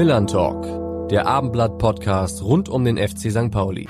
[0.00, 3.50] Millern Talk, der Abendblatt-Podcast rund um den FC St.
[3.50, 3.86] Pauli.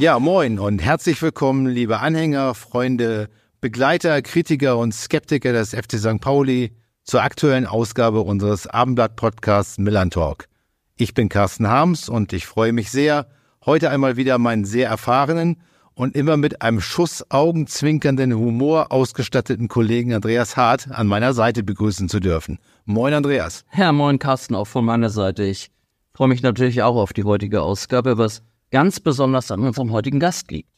[0.00, 3.28] Ja, moin und herzlich willkommen, liebe Anhänger, Freunde,
[3.60, 6.20] Begleiter, Kritiker und Skeptiker des FC St.
[6.20, 6.72] Pauli
[7.04, 10.48] zur aktuellen Ausgabe unseres Abendblatt-Podcasts Millern Talk.
[10.96, 13.28] Ich bin Carsten Harms und ich freue mich sehr,
[13.64, 15.62] heute einmal wieder meinen sehr erfahrenen
[15.96, 22.10] und immer mit einem Schuss augenzwinkernden Humor ausgestatteten Kollegen Andreas Hart an meiner Seite begrüßen
[22.10, 22.58] zu dürfen.
[22.84, 23.64] Moin Andreas.
[23.74, 25.42] Ja, moin Carsten, auch von meiner Seite.
[25.44, 25.70] Ich
[26.12, 30.50] freue mich natürlich auch auf die heutige Ausgabe, was ganz besonders an unserem heutigen Gast
[30.50, 30.68] liegt.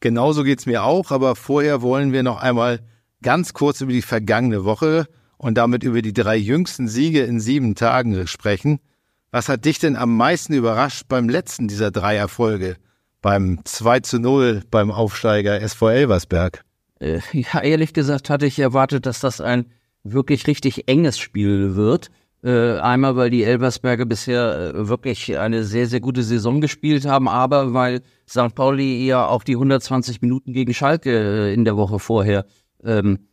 [0.00, 2.80] Genauso geht's mir auch, aber vorher wollen wir noch einmal
[3.22, 5.06] ganz kurz über die vergangene Woche
[5.38, 8.80] und damit über die drei jüngsten Siege in sieben Tagen sprechen.
[9.30, 12.76] Was hat dich denn am meisten überrascht beim letzten dieser drei Erfolge?
[13.26, 16.62] Beim 2 zu 0 beim Aufsteiger SV Elversberg?
[17.00, 19.66] Äh, ja, ehrlich gesagt hatte ich erwartet, dass das ein
[20.04, 22.12] wirklich richtig enges Spiel wird.
[22.44, 27.26] Äh, einmal, weil die Elversberger bisher äh, wirklich eine sehr, sehr gute Saison gespielt haben,
[27.26, 28.54] aber weil St.
[28.54, 32.46] Pauli ja auch die 120 Minuten gegen Schalke in der Woche vorher
[32.84, 33.26] ähm,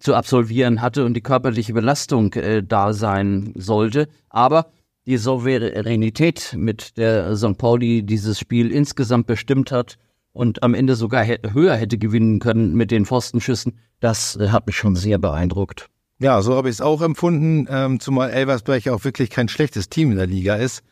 [0.00, 4.08] zu absolvieren hatte und die körperliche Belastung äh, da sein sollte.
[4.30, 4.70] Aber
[5.08, 7.56] die Souveränität, mit der St.
[7.56, 9.96] Pauli dieses Spiel insgesamt bestimmt hat
[10.34, 14.76] und am Ende sogar höher hätte gewinnen können mit den Pfostenschüssen, das äh, hat mich
[14.76, 15.88] schon sehr beeindruckt.
[16.18, 20.10] Ja, so habe ich es auch empfunden, ähm, zumal Elversberg auch wirklich kein schlechtes Team
[20.10, 20.82] in der Liga ist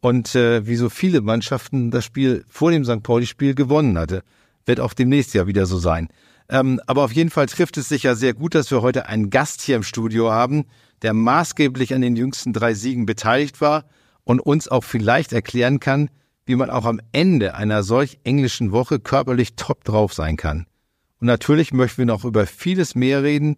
[0.00, 3.02] und äh, wie so viele Mannschaften das Spiel vor dem St.
[3.02, 4.22] Pauli-Spiel gewonnen hatte.
[4.64, 6.08] Wird auch demnächst ja wieder so sein.
[6.48, 9.28] Ähm, aber auf jeden Fall trifft es sich ja sehr gut, dass wir heute einen
[9.28, 10.64] Gast hier im Studio haben,
[11.02, 13.84] der maßgeblich an den jüngsten drei Siegen beteiligt war
[14.24, 16.10] und uns auch vielleicht erklären kann,
[16.46, 20.66] wie man auch am Ende einer solch englischen Woche körperlich top drauf sein kann.
[21.20, 23.56] Und natürlich möchten wir noch über vieles mehr reden.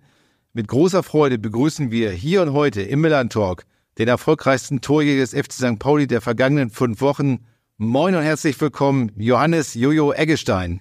[0.52, 3.64] Mit großer Freude begrüßen wir hier und heute im Milan Talk
[3.98, 5.78] den erfolgreichsten Torjäger des FC St.
[5.78, 7.46] Pauli der vergangenen fünf Wochen.
[7.76, 10.80] Moin und herzlich willkommen, Johannes Jojo Eggestein.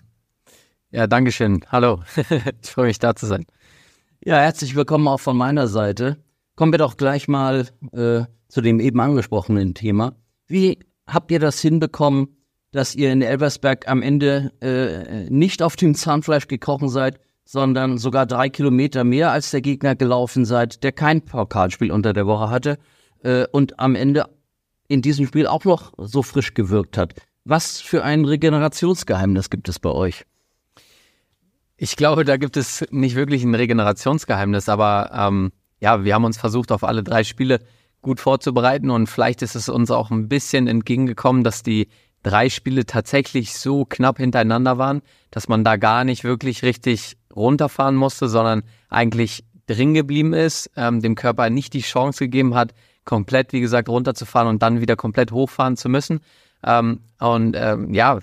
[0.92, 1.66] Ja, Dankeschön.
[1.70, 2.04] Hallo.
[2.62, 3.46] ich freue mich da zu sein.
[4.24, 6.18] Ja, herzlich willkommen auch von meiner Seite.
[6.58, 10.16] Kommen wir doch gleich mal äh, zu dem eben angesprochenen Thema.
[10.48, 12.36] Wie habt ihr das hinbekommen,
[12.72, 18.26] dass ihr in Elversberg am Ende äh, nicht auf dem Zahnfleisch gekrochen seid, sondern sogar
[18.26, 22.80] drei Kilometer mehr als der Gegner gelaufen seid, der kein Pokalspiel unter der Woche hatte
[23.22, 24.26] äh, und am Ende
[24.88, 27.14] in diesem Spiel auch noch so frisch gewirkt hat?
[27.46, 30.26] Was für ein Regenerationsgeheimnis gibt es bei euch?
[31.76, 36.38] Ich glaube, da gibt es nicht wirklich ein Regenerationsgeheimnis, aber ähm, ja, wir haben uns
[36.38, 37.60] versucht, auf alle drei Spiele
[38.02, 41.90] gut vorzubereiten und vielleicht ist es uns auch ein bisschen entgegengekommen, dass die
[42.24, 45.02] drei Spiele tatsächlich so knapp hintereinander waren,
[45.32, 51.02] dass man da gar nicht wirklich richtig runterfahren musste, sondern eigentlich drin geblieben ist, ähm,
[51.02, 52.74] dem Körper nicht die Chance gegeben hat,
[53.06, 56.22] komplett, wie gesagt, runterzufahren und dann wieder komplett hochfahren zu müssen.
[56.64, 58.20] Ähm, und ähm, ja,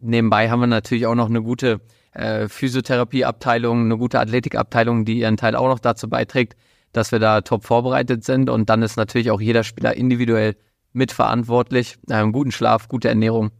[0.00, 1.80] nebenbei haben wir natürlich auch noch eine gute
[2.12, 6.56] äh, Physiotherapieabteilung, eine gute Athletikabteilung, die ihren Teil auch noch dazu beiträgt,
[6.92, 8.50] dass wir da top vorbereitet sind.
[8.50, 10.56] Und dann ist natürlich auch jeder Spieler individuell
[10.92, 11.96] mitverantwortlich.
[12.10, 13.50] Ähm, guten Schlaf, gute Ernährung.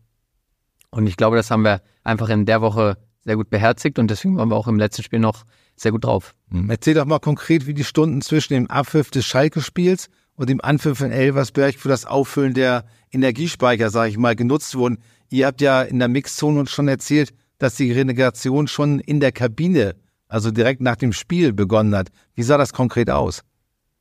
[0.90, 4.36] Und ich glaube, das haben wir einfach in der Woche sehr gut beherzigt und deswegen
[4.36, 5.44] waren wir auch im letzten Spiel noch
[5.76, 6.34] sehr gut drauf.
[6.50, 6.68] Mhm.
[6.70, 11.00] Erzähl doch mal konkret, wie die Stunden zwischen dem Abpfiff des Schalke-Spiels und dem Anpfiff
[11.00, 14.98] in Elversberg für das Auffüllen der Energiespeicher, sage ich mal, genutzt wurden.
[15.30, 19.32] Ihr habt ja in der Mixzone uns schon erzählt, dass die Relegation schon in der
[19.32, 19.94] Kabine
[20.32, 22.08] also direkt nach dem Spiel begonnen hat.
[22.34, 23.42] Wie sah das konkret aus?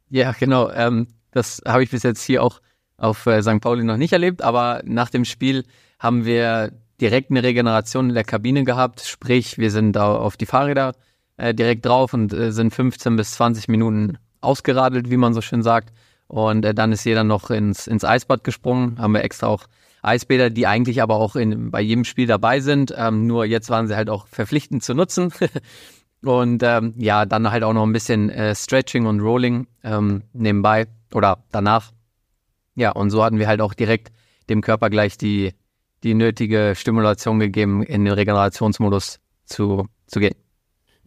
[0.10, 0.72] Ja, genau.
[0.72, 2.62] Ähm, das habe ich bis jetzt hier auch
[2.98, 3.60] auf äh, St.
[3.60, 5.66] Pauli noch nicht erlebt, aber nach dem Spiel
[6.00, 6.72] haben wir
[7.02, 9.02] direkt eine Regeneration in der Kabine gehabt.
[9.02, 10.94] Sprich, wir sind da auf die Fahrräder
[11.36, 15.64] äh, direkt drauf und äh, sind 15 bis 20 Minuten ausgeradelt, wie man so schön
[15.64, 15.92] sagt.
[16.28, 19.00] Und äh, dann ist jeder noch ins, ins Eisbad gesprungen.
[19.00, 19.66] Haben wir extra auch
[20.02, 22.94] Eisbäder, die eigentlich aber auch in, bei jedem Spiel dabei sind.
[22.96, 25.34] Ähm, nur jetzt waren sie halt auch verpflichtend zu nutzen.
[26.24, 30.88] Und ähm, ja, dann halt auch noch ein bisschen äh, Stretching und Rolling ähm, nebenbei
[31.14, 31.92] oder danach.
[32.76, 34.12] Ja, und so hatten wir halt auch direkt
[34.50, 35.54] dem Körper gleich die,
[36.04, 40.36] die nötige Stimulation gegeben, in den Regenerationsmodus zu, zu gehen.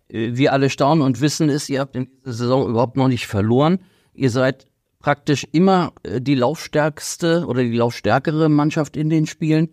[0.08, 3.26] Äh, wir alle staunen und wissen es, ihr habt in dieser Saison überhaupt noch nicht
[3.26, 3.80] verloren.
[4.14, 4.66] Ihr seid
[4.98, 9.68] praktisch immer äh, die laufstärkste oder die laufstärkere Mannschaft in den Spielen,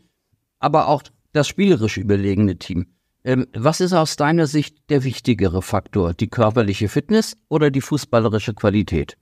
[0.60, 1.04] aber auch
[1.34, 2.88] das spielerisch überlegene Team.
[3.24, 6.14] Ähm, was ist aus deiner Sicht der wichtigere Faktor?
[6.14, 9.18] Die körperliche Fitness oder die fußballerische Qualität?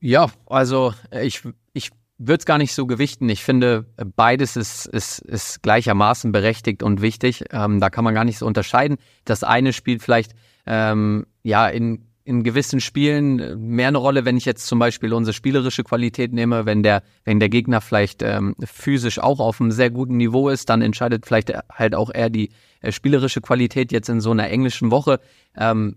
[0.00, 1.42] Ja, also ich,
[1.72, 3.28] ich würde es gar nicht so gewichten.
[3.28, 3.86] Ich finde,
[4.16, 7.44] beides ist, ist, ist gleichermaßen berechtigt und wichtig.
[7.50, 8.98] Ähm, da kann man gar nicht so unterscheiden.
[9.24, 10.34] Das eine spielt vielleicht
[10.66, 15.32] ähm, ja in, in gewissen Spielen mehr eine Rolle, wenn ich jetzt zum Beispiel unsere
[15.32, 19.90] spielerische Qualität nehme, wenn der, wenn der Gegner vielleicht ähm, physisch auch auf einem sehr
[19.90, 24.20] guten Niveau ist, dann entscheidet vielleicht halt auch eher die äh, spielerische Qualität jetzt in
[24.20, 25.20] so einer englischen Woche.
[25.56, 25.96] Ähm,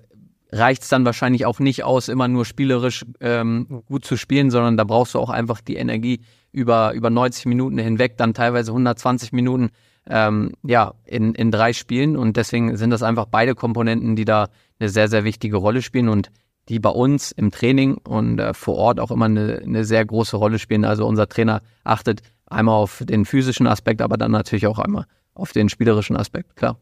[0.52, 4.78] reicht es dann wahrscheinlich auch nicht aus, immer nur spielerisch ähm, gut zu spielen, sondern
[4.78, 9.34] da brauchst du auch einfach die Energie über, über 90 Minuten hinweg, dann teilweise 120
[9.34, 9.70] Minuten
[10.08, 12.16] ähm, ja, in, in drei Spielen.
[12.16, 14.50] Und deswegen sind das einfach beide Komponenten, die da
[14.80, 16.32] eine sehr, sehr wichtige Rolle spielen und
[16.70, 20.36] die bei uns im Training und äh, vor Ort auch immer eine, eine sehr große
[20.36, 20.84] Rolle spielen.
[20.84, 25.52] Also unser Trainer achtet einmal auf den physischen Aspekt, aber dann natürlich auch einmal auf
[25.52, 26.80] den spielerischen Aspekt, klar.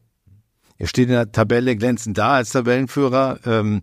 [0.77, 3.81] Ihr steht in der Tabelle glänzend da als Tabellenführer, ähm,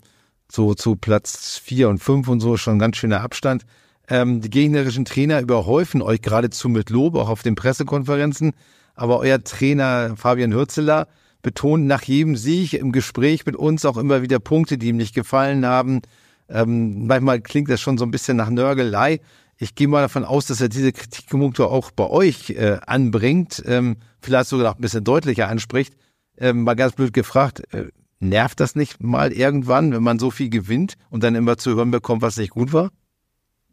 [0.50, 3.64] so zu Platz vier und fünf und so schon ganz schöner Abstand.
[4.08, 8.52] Ähm, die gegnerischen Trainer überhäufen euch geradezu mit Lob, auch auf den Pressekonferenzen.
[8.94, 11.06] Aber euer Trainer Fabian Hürzeler
[11.42, 15.14] betont nach jedem Sieg im Gespräch mit uns auch immer wieder Punkte, die ihm nicht
[15.14, 16.02] gefallen haben.
[16.48, 19.20] Ähm, manchmal klingt das schon so ein bisschen nach Nörgelei.
[19.56, 23.96] Ich gehe mal davon aus, dass er diese Kritikpunkte auch bei euch äh, anbringt, ähm,
[24.20, 25.94] vielleicht sogar noch ein bisschen deutlicher anspricht
[26.40, 27.86] äh, mal ganz blöd gefragt, äh,
[28.18, 31.90] nervt das nicht mal irgendwann, wenn man so viel gewinnt und dann immer zu hören
[31.90, 32.90] bekommt, was nicht gut war?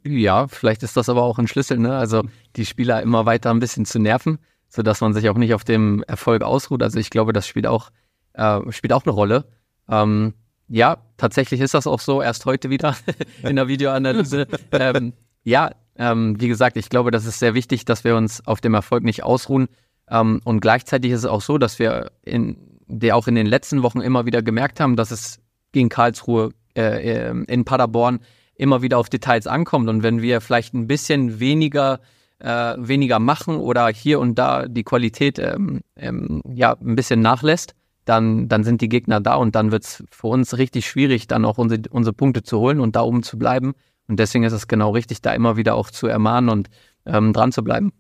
[0.04, 1.98] Ja, vielleicht ist das aber auch ein Schlüssel, ne?
[1.98, 2.24] Also
[2.56, 4.38] die Spieler immer weiter ein bisschen zu nerven,
[4.70, 6.84] sodass man sich auch nicht auf dem Erfolg ausruht.
[6.84, 7.90] Also ich glaube, das spielt auch,
[8.34, 9.46] äh, spielt auch eine Rolle.
[9.90, 10.34] Ähm,
[10.68, 12.96] ja, tatsächlich ist das auch so, erst heute wieder
[13.44, 14.48] in der Videoanalyse.
[14.72, 18.62] ähm, ja, ähm, wie gesagt, ich glaube, das ist sehr wichtig, dass wir uns auf
[18.62, 19.68] dem Erfolg nicht ausruhen,
[20.10, 23.84] ähm, und gleichzeitig ist es auch so, dass wir in der auch in den letzten
[23.84, 25.40] Wochen immer wieder gemerkt haben, dass es
[25.74, 28.20] gegen Karlsruhe äh, äh, in Paderborn
[28.56, 29.90] immer wieder auf Details ankommt.
[29.90, 32.00] Und wenn wir vielleicht ein bisschen weniger
[32.40, 37.74] äh, weniger machen oder hier und da die Qualität ähm, ähm, ja ein bisschen nachlässt,
[38.06, 41.46] dann, dann sind die Gegner da und dann wird es für uns richtig schwierig, dann
[41.46, 43.74] auch unsere, unsere Punkte zu holen und da oben zu bleiben.
[44.08, 46.70] Und deswegen ist es genau richtig, da immer wieder auch zu ermahnen und
[47.06, 47.92] ähm, dran zu bleiben.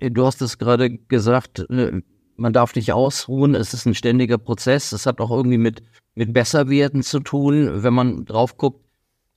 [0.00, 2.00] Du hast es gerade gesagt, äh,
[2.36, 4.92] man darf nicht ausruhen, es ist ein ständiger Prozess.
[4.92, 5.82] Es hat auch irgendwie mit,
[6.14, 7.82] mit Besserwerden zu tun.
[7.82, 8.85] Wenn man drauf guckt,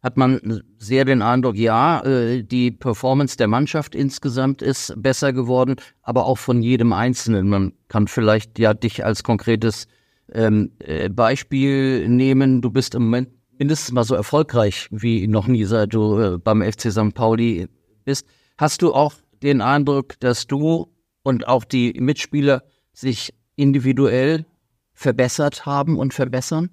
[0.02, 5.76] hat man sehr den Eindruck, ja, äh, die Performance der Mannschaft insgesamt ist besser geworden,
[6.02, 7.50] aber auch von jedem Einzelnen.
[7.50, 9.88] Man kann vielleicht ja dich als konkretes
[10.32, 12.62] ähm, äh, Beispiel nehmen.
[12.62, 16.92] Du bist im Moment mindestens mal so erfolgreich wie noch nie, seit du beim FC
[16.92, 17.14] St.
[17.14, 17.68] Pauli
[18.06, 18.26] bist.
[18.58, 19.14] Hast du auch
[19.44, 20.94] den Eindruck, dass du
[21.24, 22.64] und auch die Mitspieler
[22.94, 24.46] sich individuell
[24.94, 26.70] verbessert haben und verbessern?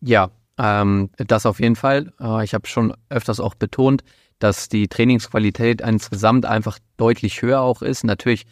[0.00, 2.12] Ja, ähm, das auf jeden Fall.
[2.20, 4.02] Äh, ich habe schon öfters auch betont,
[4.38, 8.04] dass die Trainingsqualität insgesamt einfach deutlich höher auch ist.
[8.04, 8.44] Natürlich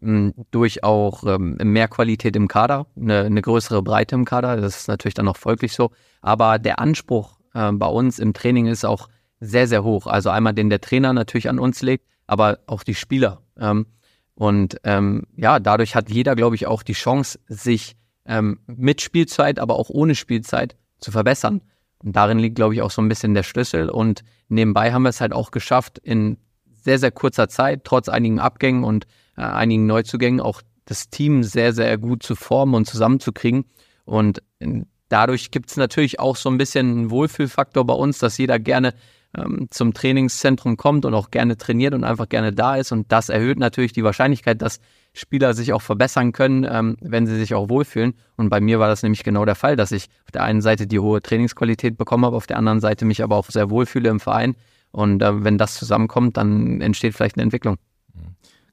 [0.00, 4.56] mh, durch auch ähm, mehr Qualität im Kader, eine, eine, größere Breite im Kader.
[4.56, 5.90] Das ist natürlich dann auch folglich so.
[6.20, 9.08] Aber der Anspruch äh, bei uns im Training ist auch
[9.40, 10.06] sehr, sehr hoch.
[10.06, 13.42] Also einmal, den der Trainer natürlich an uns legt, aber auch die Spieler.
[13.58, 13.86] Ähm,
[14.34, 17.96] und ähm, ja, dadurch hat jeder, glaube ich, auch die Chance, sich
[18.26, 21.62] ähm, mit Spielzeit, aber auch ohne Spielzeit zu verbessern.
[22.02, 23.90] Und darin liegt, glaube ich, auch so ein bisschen der Schlüssel.
[23.90, 26.38] Und nebenbei haben wir es halt auch geschafft, in
[26.82, 31.72] sehr, sehr kurzer Zeit, trotz einigen Abgängen und äh, einigen Neuzugängen, auch das Team sehr,
[31.72, 33.64] sehr gut zu formen und zusammenzukriegen.
[34.04, 38.38] Und äh, dadurch gibt es natürlich auch so ein bisschen einen Wohlfühlfaktor bei uns, dass
[38.38, 38.94] jeder gerne
[39.36, 42.92] ähm, zum Trainingszentrum kommt und auch gerne trainiert und einfach gerne da ist.
[42.92, 44.80] Und das erhöht natürlich die Wahrscheinlichkeit, dass
[45.12, 48.14] Spieler sich auch verbessern können, ähm, wenn sie sich auch wohlfühlen.
[48.36, 50.86] Und bei mir war das nämlich genau der Fall, dass ich auf der einen Seite
[50.86, 54.20] die hohe Trainingsqualität bekommen habe, auf der anderen Seite mich aber auch sehr wohlfühle im
[54.20, 54.54] Verein.
[54.92, 57.76] Und äh, wenn das zusammenkommt, dann entsteht vielleicht eine Entwicklung.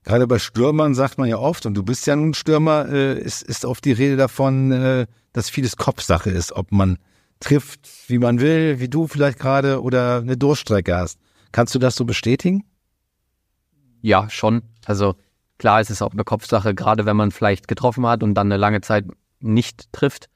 [0.03, 3.44] Gerade bei Stürmern sagt man ja oft, und du bist ja nun Stürmer, äh, ist,
[3.44, 6.98] ist oft die Rede davon, äh, dass vieles Kopfsache ist, ob man
[7.39, 11.20] trifft, wie man will, wie du vielleicht gerade oder eine Durchstrecke hast.
[11.51, 12.63] Kannst du das so bestätigen?
[14.01, 14.62] Ja, schon.
[14.86, 15.15] Also
[15.58, 18.58] klar ist es auch eine Kopfsache, gerade wenn man vielleicht getroffen hat und dann eine
[18.58, 19.06] lange Zeit
[19.40, 20.30] nicht trifft,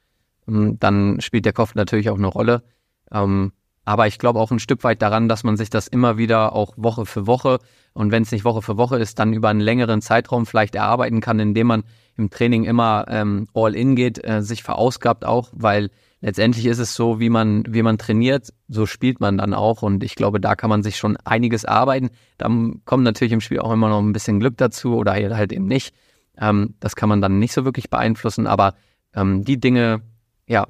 [0.48, 2.64] ähm, dann spielt der Kopf natürlich auch eine Rolle.
[3.12, 3.52] Ähm,
[3.84, 6.74] aber ich glaube auch ein Stück weit daran, dass man sich das immer wieder auch
[6.78, 7.60] Woche für Woche
[7.94, 11.20] und wenn es nicht Woche für Woche ist, dann über einen längeren Zeitraum vielleicht erarbeiten
[11.20, 11.84] kann, indem man
[12.16, 15.90] im Training immer ähm, all in geht, äh, sich verausgabt auch, weil
[16.22, 19.82] letztendlich ist es so, wie man, wie man trainiert, so spielt man dann auch.
[19.82, 22.10] Und ich glaube, da kann man sich schon einiges arbeiten.
[22.38, 25.66] Dann kommt natürlich im Spiel auch immer noch ein bisschen Glück dazu oder halt eben
[25.66, 25.94] nicht.
[26.38, 28.48] Ähm, das kann man dann nicht so wirklich beeinflussen.
[28.48, 28.76] Aber
[29.14, 30.02] ähm, die Dinge,
[30.48, 30.68] ja,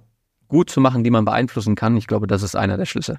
[0.48, 3.18] gut zu machen, die man beeinflussen kann, ich glaube, das ist einer der Schlüssel.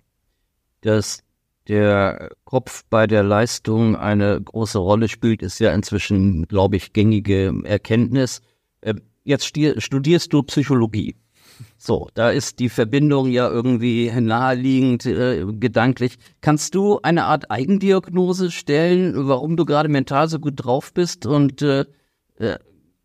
[0.81, 1.23] Das
[1.69, 7.55] der Kopf bei der Leistung eine große Rolle spielt, ist ja inzwischen, glaube ich, gängige
[7.65, 8.43] Erkenntnis.
[8.81, 11.15] Äh, jetzt studierst du Psychologie.
[11.77, 16.19] So, da ist die Verbindung ja irgendwie naheliegend, äh, gedanklich.
[16.41, 21.27] Kannst du eine Art Eigendiagnose stellen, warum du gerade mental so gut drauf bist?
[21.27, 21.85] Und äh,
[22.39, 22.59] äh,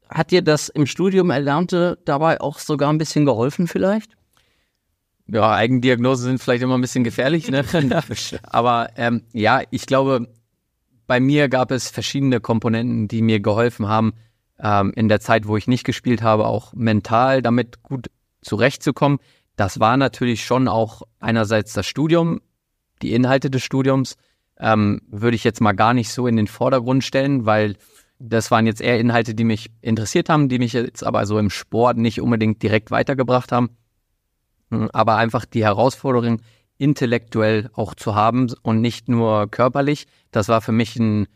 [0.09, 4.17] hat dir das im Studium Erlernte dabei auch sogar ein bisschen geholfen vielleicht?
[5.27, 7.65] Ja, Eigendiagnose sind vielleicht immer ein bisschen gefährlich, ne?
[8.43, 10.27] Aber ähm, ja, ich glaube,
[11.05, 14.13] bei mir gab es verschiedene Komponenten, die mir geholfen haben,
[14.59, 18.07] ähm, in der Zeit, wo ich nicht gespielt habe, auch mental damit gut
[18.41, 19.19] zurechtzukommen.
[19.55, 22.41] Das war natürlich schon auch einerseits das Studium,
[23.01, 24.15] die Inhalte des Studiums,
[24.59, 27.75] ähm, würde ich jetzt mal gar nicht so in den Vordergrund stellen, weil
[28.19, 31.49] das waren jetzt eher Inhalte, die mich interessiert haben, die mich jetzt aber so im
[31.49, 33.69] Sport nicht unbedingt direkt weitergebracht haben.
[34.71, 36.41] Hm, aber einfach die Herausforderung,
[36.79, 41.27] intellektuell auch zu haben und nicht nur körperlich, das war für mich ein,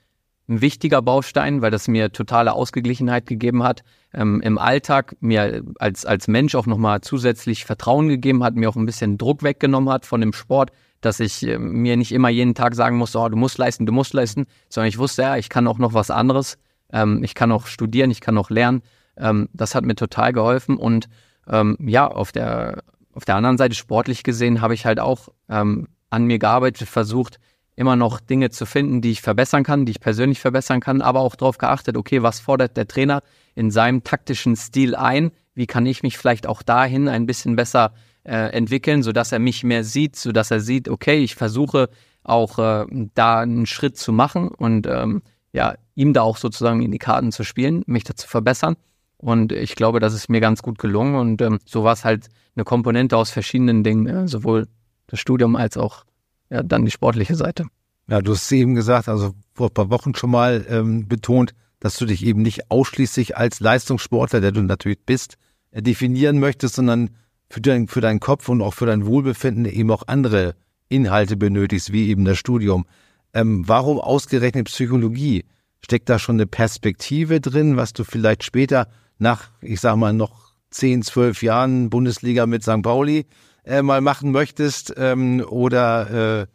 [0.51, 3.84] ein wichtiger Baustein, weil das mir totale Ausgeglichenheit gegeben hat.
[4.13, 8.75] Ähm, Im Alltag mir als, als Mensch auch nochmal zusätzlich Vertrauen gegeben hat, mir auch
[8.75, 12.53] ein bisschen Druck weggenommen hat von dem Sport, dass ich äh, mir nicht immer jeden
[12.53, 15.50] Tag sagen muss, oh, du musst leisten, du musst leisten, sondern ich wusste, ja, ich
[15.50, 16.58] kann auch noch was anderes.
[16.91, 18.84] Ähm, ich kann auch studieren, ich kann auch lernen.
[19.17, 21.08] Ähm, das hat mir total geholfen und
[21.48, 25.88] ähm, ja, auf der auf der anderen Seite sportlich gesehen habe ich halt auch ähm,
[26.10, 27.39] an mir gearbeitet, versucht
[27.81, 31.19] immer noch Dinge zu finden, die ich verbessern kann, die ich persönlich verbessern kann, aber
[31.19, 33.23] auch darauf geachtet, okay, was fordert der Trainer
[33.55, 35.31] in seinem taktischen Stil ein?
[35.55, 39.63] Wie kann ich mich vielleicht auch dahin ein bisschen besser äh, entwickeln, sodass er mich
[39.63, 41.89] mehr sieht, sodass er sieht, okay, ich versuche
[42.23, 42.85] auch äh,
[43.15, 47.31] da einen Schritt zu machen und ähm, ja, ihm da auch sozusagen in die Karten
[47.31, 48.75] zu spielen, mich da zu verbessern.
[49.17, 51.15] Und ich glaube, das ist mir ganz gut gelungen.
[51.15, 54.67] Und ähm, so war es halt eine Komponente aus verschiedenen Dingen, ja, sowohl
[55.07, 56.05] das Studium als auch
[56.51, 57.65] ja, dann die sportliche Seite.
[58.08, 61.98] Ja, du hast eben gesagt, also vor ein paar Wochen schon mal ähm, betont, dass
[61.98, 65.38] du dich eben nicht ausschließlich als Leistungssportler, der du natürlich bist,
[65.72, 67.12] äh, definieren möchtest, sondern
[67.50, 70.55] für, dein, für deinen Kopf und auch für dein Wohlbefinden eben auch andere
[70.89, 72.86] Inhalte benötigst, wie eben das Studium.
[73.34, 75.46] Ähm, warum ausgerechnet Psychologie?
[75.84, 80.53] Steckt da schon eine Perspektive drin, was du vielleicht später nach, ich sag mal, noch
[80.72, 82.81] 10, 12 Jahren Bundesliga mit St.
[82.81, 83.25] Pauli
[83.63, 84.94] äh, mal machen möchtest?
[84.98, 86.48] Ähm, oder äh,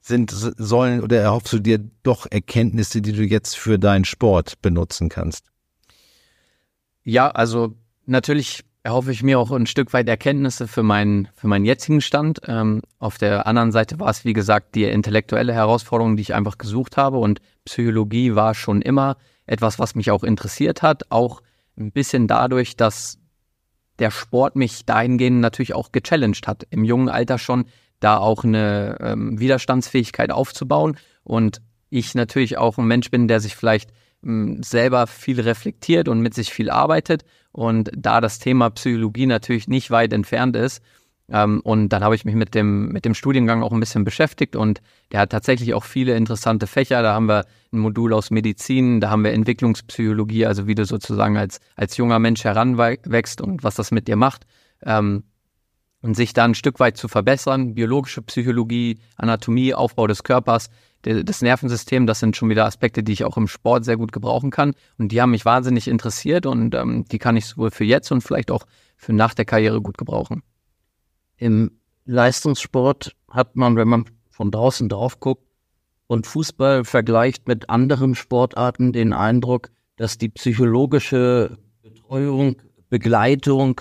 [0.00, 5.08] sind, sollen oder erhoffst du dir doch Erkenntnisse, die du jetzt für deinen Sport benutzen
[5.08, 5.50] kannst?
[7.02, 7.74] Ja, also
[8.06, 12.40] natürlich erhoffe ich mir auch ein Stück weit Erkenntnisse für meinen, für meinen jetzigen Stand.
[12.46, 16.56] Ähm, auf der anderen Seite war es, wie gesagt, die intellektuelle Herausforderung, die ich einfach
[16.56, 17.18] gesucht habe.
[17.18, 21.10] Und Psychologie war schon immer etwas, was mich auch interessiert hat.
[21.10, 21.42] Auch
[21.76, 23.18] ein bisschen dadurch, dass
[23.98, 26.66] der Sport mich dahingehend natürlich auch gechallenged hat.
[26.70, 27.66] Im jungen Alter schon
[28.00, 30.96] da auch eine ähm, Widerstandsfähigkeit aufzubauen.
[31.24, 33.90] Und ich natürlich auch ein Mensch bin, der sich vielleicht
[34.22, 37.24] ähm, selber viel reflektiert und mit sich viel arbeitet.
[37.52, 40.82] Und da das Thema Psychologie natürlich nicht weit entfernt ist,
[41.28, 44.54] ähm, und dann habe ich mich mit dem, mit dem Studiengang auch ein bisschen beschäftigt
[44.54, 44.80] und
[45.12, 47.02] der hat tatsächlich auch viele interessante Fächer.
[47.02, 51.36] Da haben wir ein Modul aus Medizin, da haben wir Entwicklungspsychologie, also wie du sozusagen
[51.36, 54.46] als, als junger Mensch heranwächst und was das mit dir macht.
[54.84, 55.24] Ähm,
[56.02, 57.74] und sich da ein Stück weit zu verbessern.
[57.74, 60.68] Biologische Psychologie, Anatomie, Aufbau des Körpers,
[61.02, 64.50] das Nervensystem, das sind schon wieder Aspekte, die ich auch im Sport sehr gut gebrauchen
[64.50, 64.74] kann.
[64.98, 68.20] Und die haben mich wahnsinnig interessiert und ähm, die kann ich sowohl für jetzt und
[68.20, 68.66] vielleicht auch
[68.96, 70.42] für nach der Karriere gut gebrauchen.
[71.36, 71.72] Im
[72.06, 75.44] Leistungssport hat man, wenn man von draußen drauf guckt
[76.06, 82.56] und Fußball vergleicht mit anderen Sportarten, den Eindruck, dass die psychologische Betreuung,
[82.88, 83.80] Begleitung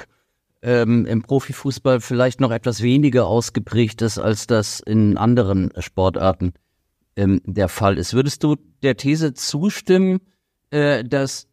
[0.62, 6.54] ähm, im Profifußball vielleicht noch etwas weniger ausgeprägt ist, als das in anderen Sportarten
[7.16, 8.14] ähm, der Fall ist.
[8.14, 10.20] Würdest du der These zustimmen,
[10.72, 11.48] äh, dass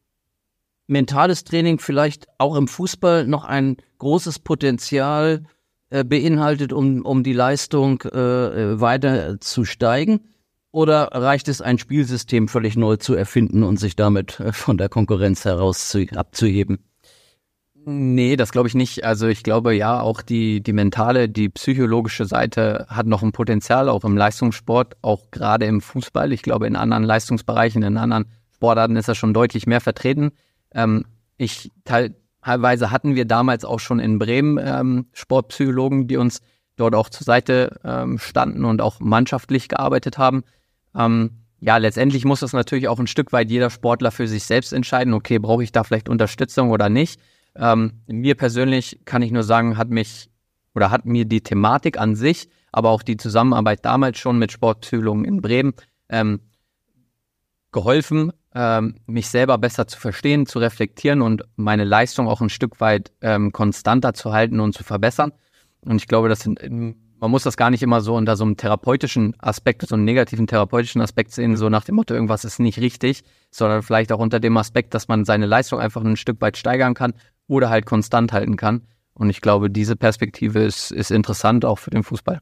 [0.87, 5.49] mentales Training vielleicht auch im Fußball noch ein großes Potenzial äh,
[6.05, 10.21] beinhaltet, um, um die Leistung äh, weiter zu steigen?
[10.73, 14.89] Oder reicht es, ein Spielsystem völlig neu zu erfinden und sich damit äh, von der
[14.89, 16.79] Konkurrenz heraus zu, abzuheben?
[17.85, 19.05] Nee, das glaube ich nicht.
[19.05, 23.89] Also ich glaube ja, auch die, die mentale, die psychologische Seite hat noch ein Potenzial,
[23.89, 26.33] auch im Leistungssport, auch gerade im Fußball.
[26.33, 30.31] Ich glaube, in anderen Leistungsbereichen, in anderen Sportarten ist das schon deutlich mehr vertreten.
[30.73, 31.05] Ähm,
[31.37, 31.71] ich
[32.45, 36.41] teilweise hatten wir damals auch schon in Bremen ähm, Sportpsychologen, die uns
[36.77, 40.43] dort auch zur Seite ähm, standen und auch mannschaftlich gearbeitet haben.
[40.95, 41.31] Ähm,
[41.61, 45.15] ja, letztendlich muss das natürlich auch ein Stück weit jeder Sportler für sich selbst entscheiden,
[45.15, 47.21] okay, brauche ich da vielleicht Unterstützung oder nicht.
[47.55, 50.29] Ähm, mir persönlich kann ich nur sagen, hat mich
[50.75, 55.25] oder hat mir die Thematik an sich aber auch die Zusammenarbeit damals schon mit Sportpsychologen
[55.25, 55.75] in Bremen
[56.09, 56.41] ähm,
[57.71, 62.81] geholfen, ähm, mich selber besser zu verstehen, zu reflektieren und meine Leistung auch ein Stück
[62.81, 65.33] weit ähm, konstanter zu halten und zu verbessern.
[65.81, 66.61] Und ich glaube, das sind,
[67.23, 70.47] man muss das gar nicht immer so unter so einem therapeutischen Aspekt, so einem negativen
[70.47, 74.41] therapeutischen Aspekt sehen, so nach dem Motto, irgendwas ist nicht richtig, sondern vielleicht auch unter
[74.41, 77.15] dem Aspekt, dass man seine Leistung einfach ein Stück weit steigern kann
[77.47, 78.83] oder halt konstant halten kann.
[79.15, 82.41] Und ich glaube, diese Perspektive ist, ist interessant auch für den Fußball.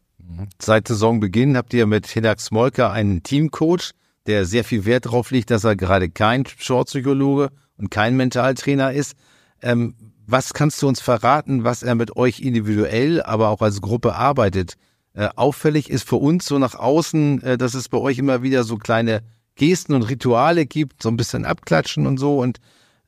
[0.60, 3.90] Seit Saisonbeginn habt ihr mit Hinak Smolka einen Teamcoach,
[4.26, 9.14] der sehr viel Wert darauf legt, dass er gerade kein Sportpsychologe und kein Mentaltrainer ist.
[9.62, 9.94] Ähm,
[10.26, 14.74] was kannst du uns verraten, was er mit euch individuell, aber auch als Gruppe arbeitet?
[15.12, 18.62] Äh, auffällig ist für uns so nach außen, äh, dass es bei euch immer wieder
[18.62, 19.22] so kleine
[19.56, 22.58] Gesten und Rituale gibt, so ein bisschen abklatschen und so und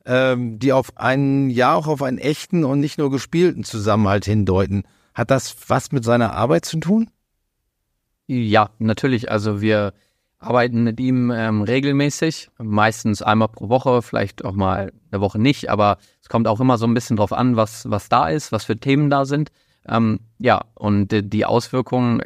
[0.05, 4.83] ähm, die auf einen, ja auch auf einen echten und nicht nur gespielten Zusammenhalt hindeuten.
[5.13, 7.09] Hat das was mit seiner Arbeit zu tun?
[8.27, 9.31] Ja, natürlich.
[9.31, 9.93] Also wir
[10.43, 15.69] arbeiten mit ihm ähm, regelmäßig, meistens einmal pro Woche, vielleicht auch mal eine Woche nicht,
[15.69, 18.65] aber es kommt auch immer so ein bisschen drauf an, was, was da ist, was
[18.65, 19.51] für Themen da sind.
[19.87, 22.21] Ähm, ja, und die, die Auswirkungen,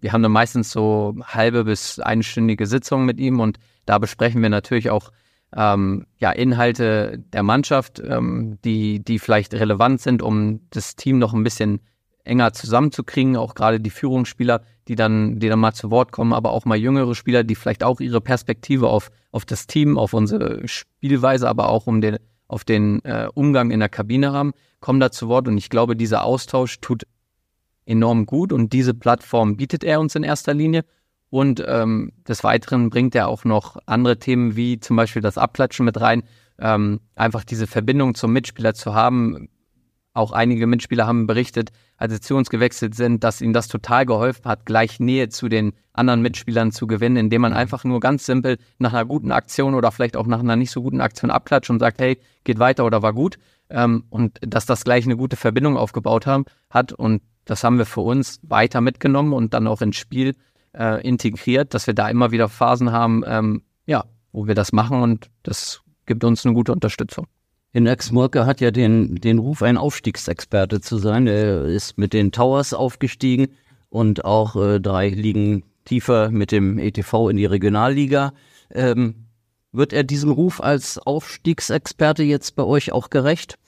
[0.00, 4.50] wir haben dann meistens so halbe bis einstündige Sitzungen mit ihm und da besprechen wir
[4.50, 5.10] natürlich auch
[5.54, 11.34] ähm, ja, Inhalte der Mannschaft, ähm, die, die vielleicht relevant sind, um das Team noch
[11.34, 11.80] ein bisschen
[12.24, 16.52] enger zusammenzukriegen, auch gerade die Führungsspieler, die dann, die dann mal zu Wort kommen, aber
[16.52, 20.66] auch mal jüngere Spieler, die vielleicht auch ihre Perspektive auf, auf das Team, auf unsere
[20.68, 25.10] Spielweise, aber auch um den, auf den äh, Umgang in der Kabine haben, kommen da
[25.10, 27.04] zu Wort und ich glaube, dieser Austausch tut
[27.86, 30.84] enorm gut und diese Plattform bietet er uns in erster Linie.
[31.30, 35.86] Und ähm, des Weiteren bringt er auch noch andere Themen wie zum Beispiel das Abklatschen
[35.86, 36.24] mit rein.
[36.58, 39.48] Ähm, einfach diese Verbindung zum Mitspieler zu haben,
[40.12, 41.70] auch einige Mitspieler haben berichtet,
[42.02, 45.48] als sie zu uns gewechselt sind, dass ihnen das total geholfen hat, gleich Nähe zu
[45.48, 49.76] den anderen Mitspielern zu gewinnen, indem man einfach nur ganz simpel nach einer guten Aktion
[49.76, 52.84] oder vielleicht auch nach einer nicht so guten Aktion abklatscht und sagt, hey, geht weiter
[52.84, 53.38] oder war gut.
[53.70, 56.92] Ähm, und dass das gleich eine gute Verbindung aufgebaut haben, hat.
[56.92, 60.34] Und das haben wir für uns weiter mitgenommen und dann auch ins Spiel
[60.76, 65.02] äh, integriert, dass wir da immer wieder Phasen haben, ähm, ja, wo wir das machen
[65.02, 67.28] und das gibt uns eine gute Unterstützung.
[67.72, 71.26] Hinex Murke hat ja den, den Ruf, ein Aufstiegsexperte zu sein.
[71.26, 73.48] Er ist mit den Towers aufgestiegen
[73.88, 78.34] und auch äh, drei Ligen tiefer mit dem ETV in die Regionalliga.
[78.70, 79.26] Ähm,
[79.72, 83.58] wird er diesem Ruf als Aufstiegsexperte jetzt bei euch auch gerecht?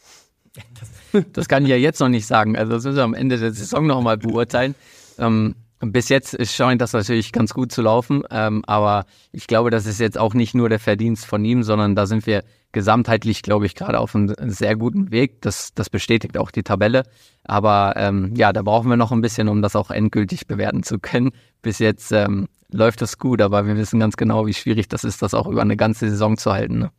[1.13, 2.57] Das, das kann ich ja jetzt noch nicht sagen.
[2.57, 4.75] Also das müssen wir am Ende der Saison noch mal beurteilen.
[5.19, 5.55] Ähm,
[5.87, 10.01] bis jetzt scheint das natürlich ganz gut zu laufen, ähm, aber ich glaube, das ist
[10.01, 13.75] jetzt auch nicht nur der Verdienst von ihm, sondern da sind wir gesamtheitlich, glaube ich,
[13.75, 15.41] gerade auf einem sehr guten Weg.
[15.41, 17.05] Das, das bestätigt auch die Tabelle.
[17.45, 20.99] Aber ähm, ja, da brauchen wir noch ein bisschen, um das auch endgültig bewerten zu
[20.99, 21.31] können.
[21.63, 25.23] Bis jetzt ähm, läuft das gut, aber wir wissen ganz genau, wie schwierig das ist,
[25.23, 26.79] das auch über eine ganze Saison zu halten.
[26.81, 26.91] Ne?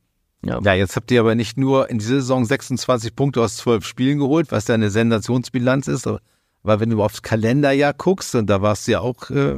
[0.43, 0.59] Ja.
[0.63, 4.19] ja, jetzt habt ihr aber nicht nur in dieser Saison 26 Punkte aus 12 Spielen
[4.19, 6.07] geholt, was ja eine Sensationsbilanz ist,
[6.65, 9.55] weil wenn du aufs Kalenderjahr guckst, und da warst du ja auch äh,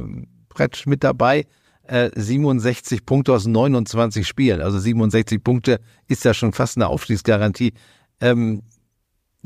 [0.48, 1.46] Brett mit dabei,
[1.88, 4.60] äh, 67 Punkte aus 29 Spielen.
[4.60, 7.72] Also 67 Punkte ist ja schon fast eine Aufstiegsgarantie.
[8.20, 8.62] Ähm,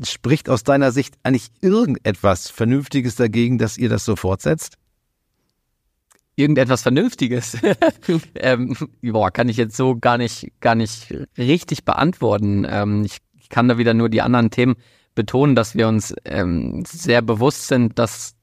[0.03, 4.75] spricht aus deiner Sicht eigentlich irgendetwas Vernünftiges dagegen, dass ihr das so fortsetzt?
[6.35, 7.57] Irgendetwas Vernünftiges?
[8.35, 12.65] ähm, boah, kann ich jetzt so gar nicht, gar nicht richtig beantworten.
[12.67, 14.75] Ähm, ich, ich kann da wieder nur die anderen Themen
[15.15, 18.35] betonen, dass wir uns ähm, sehr bewusst sind, dass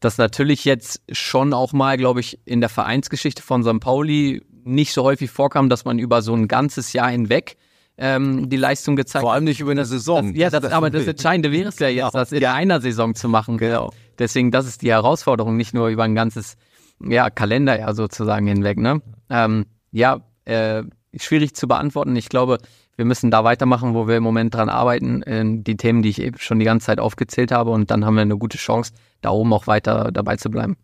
[0.00, 3.80] das natürlich jetzt schon auch mal, glaube ich, in der Vereinsgeschichte von St.
[3.80, 7.56] Pauli nicht so häufig vorkam, dass man über so ein ganzes Jahr hinweg
[7.96, 9.22] ähm, die Leistung gezeigt hat.
[9.22, 10.32] Vor allem nicht über eine Saison.
[10.32, 12.54] Das, ja, das, aber das Entscheidende wäre es ja jetzt, das in ja.
[12.54, 13.58] einer Saison zu machen.
[13.58, 13.92] Genau.
[14.18, 16.56] Deswegen, das ist die Herausforderung, nicht nur über ein ganzes
[17.00, 18.78] ja, Kalenderjahr sozusagen hinweg.
[18.78, 19.02] Ne?
[19.30, 20.84] Ähm, ja, äh,
[21.16, 22.14] schwierig zu beantworten.
[22.16, 22.58] Ich glaube,
[22.98, 26.36] wir müssen da weitermachen, wo wir im Moment dran arbeiten, die Themen, die ich eben
[26.38, 27.70] schon die ganze Zeit aufgezählt habe.
[27.70, 30.76] Und dann haben wir eine gute Chance, da oben auch weiter dabei zu bleiben.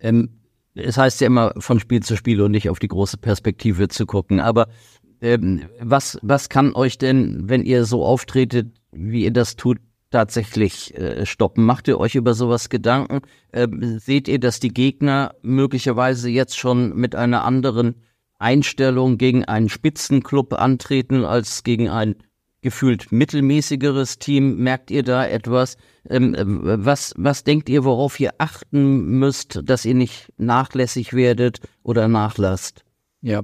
[0.00, 0.40] Ähm,
[0.74, 4.06] es heißt ja immer von Spiel zu Spiel und nicht auf die große Perspektive zu
[4.06, 4.40] gucken.
[4.40, 4.68] Aber
[5.20, 10.96] ähm, was, was kann euch denn, wenn ihr so auftretet, wie ihr das tut, tatsächlich
[10.96, 11.64] äh, stoppen?
[11.64, 13.20] Macht ihr euch über sowas Gedanken?
[13.52, 17.96] Ähm, seht ihr, dass die Gegner möglicherweise jetzt schon mit einer anderen
[18.42, 22.16] Einstellung gegen einen Spitzenclub antreten als gegen ein
[22.60, 24.56] gefühlt mittelmäßigeres Team.
[24.58, 25.76] Merkt ihr da etwas?
[26.08, 31.60] Ähm, ähm, was, was denkt ihr, worauf ihr achten müsst, dass ihr nicht nachlässig werdet
[31.82, 32.84] oder nachlasst?
[33.20, 33.42] Ja.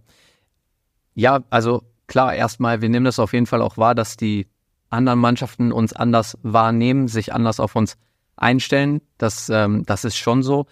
[1.14, 4.46] Ja, also klar, erstmal, wir nehmen das auf jeden Fall auch wahr, dass die
[4.88, 7.96] anderen Mannschaften uns anders wahrnehmen, sich anders auf uns
[8.36, 9.00] einstellen.
[9.18, 10.66] Das, ähm, das ist schon so.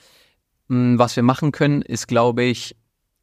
[0.68, 2.76] Hm, was wir machen können, ist, glaube ich,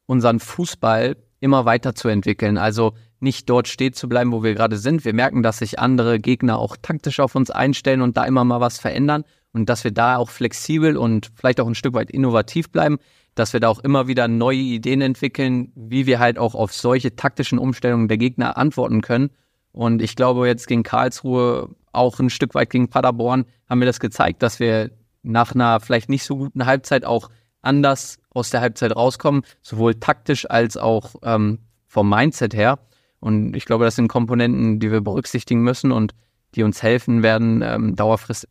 [0.05, 2.57] unseren Fußball immer weiter zu entwickeln.
[2.57, 5.05] Also nicht dort stehen zu bleiben, wo wir gerade sind.
[5.05, 8.61] Wir merken, dass sich andere Gegner auch taktisch auf uns einstellen und da immer mal
[8.61, 12.71] was verändern und dass wir da auch flexibel und vielleicht auch ein Stück weit innovativ
[12.71, 12.97] bleiben,
[13.35, 17.15] dass wir da auch immer wieder neue Ideen entwickeln, wie wir halt auch auf solche
[17.15, 19.31] taktischen Umstellungen der Gegner antworten können.
[19.71, 23.99] Und ich glaube, jetzt gegen Karlsruhe, auch ein Stück weit gegen Paderborn, haben wir das
[23.99, 24.91] gezeigt, dass wir
[25.23, 27.29] nach einer vielleicht nicht so guten Halbzeit auch
[27.61, 32.79] anders aus der Halbzeit rauskommen, sowohl taktisch als auch ähm, vom Mindset her.
[33.19, 36.13] Und ich glaube, das sind Komponenten, die wir berücksichtigen müssen und
[36.55, 37.95] die uns helfen werden, ähm,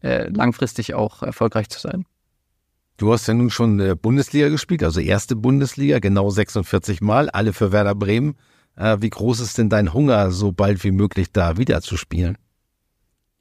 [0.01, 2.05] äh, langfristig auch erfolgreich zu sein.
[2.97, 7.53] Du hast ja nun schon äh, Bundesliga gespielt, also erste Bundesliga, genau 46 Mal, alle
[7.53, 8.37] für Werder Bremen.
[8.77, 12.39] Äh, wie groß ist denn dein Hunger, so bald wie möglich da wieder zu spielen?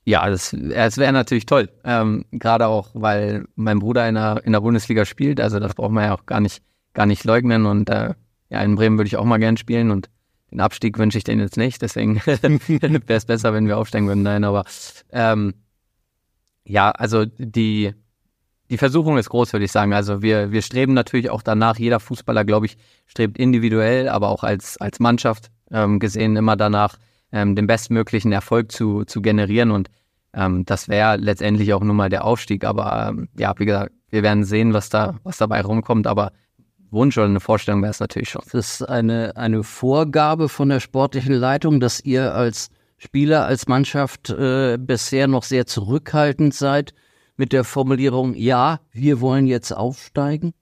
[0.03, 1.69] Ja, das, es wäre natürlich toll.
[1.83, 5.39] Ähm, Gerade auch, weil mein Bruder in der, in der Bundesliga spielt.
[5.39, 7.65] Also das braucht man ja auch gar nicht, gar nicht leugnen.
[7.65, 8.15] Und äh,
[8.49, 9.91] ja, in Bremen würde ich auch mal gern spielen.
[9.91, 10.09] Und
[10.51, 11.81] den Abstieg wünsche ich denen jetzt nicht.
[11.81, 14.23] Deswegen wäre es besser, wenn wir aufsteigen würden.
[14.23, 14.65] Nein, aber
[15.11, 15.53] ähm,
[16.65, 17.93] ja, also die,
[18.71, 19.93] die Versuchung ist groß, würde ich sagen.
[19.93, 24.43] Also wir, wir streben natürlich auch danach, jeder Fußballer, glaube ich, strebt individuell, aber auch
[24.43, 26.97] als, als Mannschaft ähm, gesehen immer danach,
[27.31, 29.71] ähm, den bestmöglichen Erfolg zu, zu generieren.
[29.71, 29.89] Und
[30.33, 32.63] ähm, das wäre letztendlich auch nur mal der Aufstieg.
[32.63, 36.07] Aber ähm, ja, wie gesagt, wir werden sehen, was da, was dabei rumkommt.
[36.07, 36.31] Aber
[36.89, 38.43] Wunsch oder eine Vorstellung wäre es natürlich schon.
[38.51, 44.29] Das ist eine, eine Vorgabe von der sportlichen Leitung, dass ihr als Spieler, als Mannschaft
[44.29, 46.93] äh, bisher noch sehr zurückhaltend seid
[47.35, 50.53] mit der Formulierung, ja, wir wollen jetzt aufsteigen?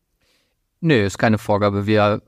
[0.79, 1.85] Nee, ist keine Vorgabe.
[1.87, 2.21] Wir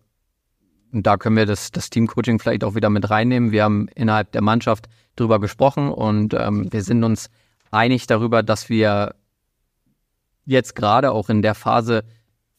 [0.91, 3.51] und da können wir das, das Teamcoaching vielleicht auch wieder mit reinnehmen.
[3.51, 7.30] Wir haben innerhalb der Mannschaft drüber gesprochen und ähm, wir sind uns
[7.71, 9.15] einig darüber, dass wir
[10.45, 12.04] jetzt gerade auch in der Phase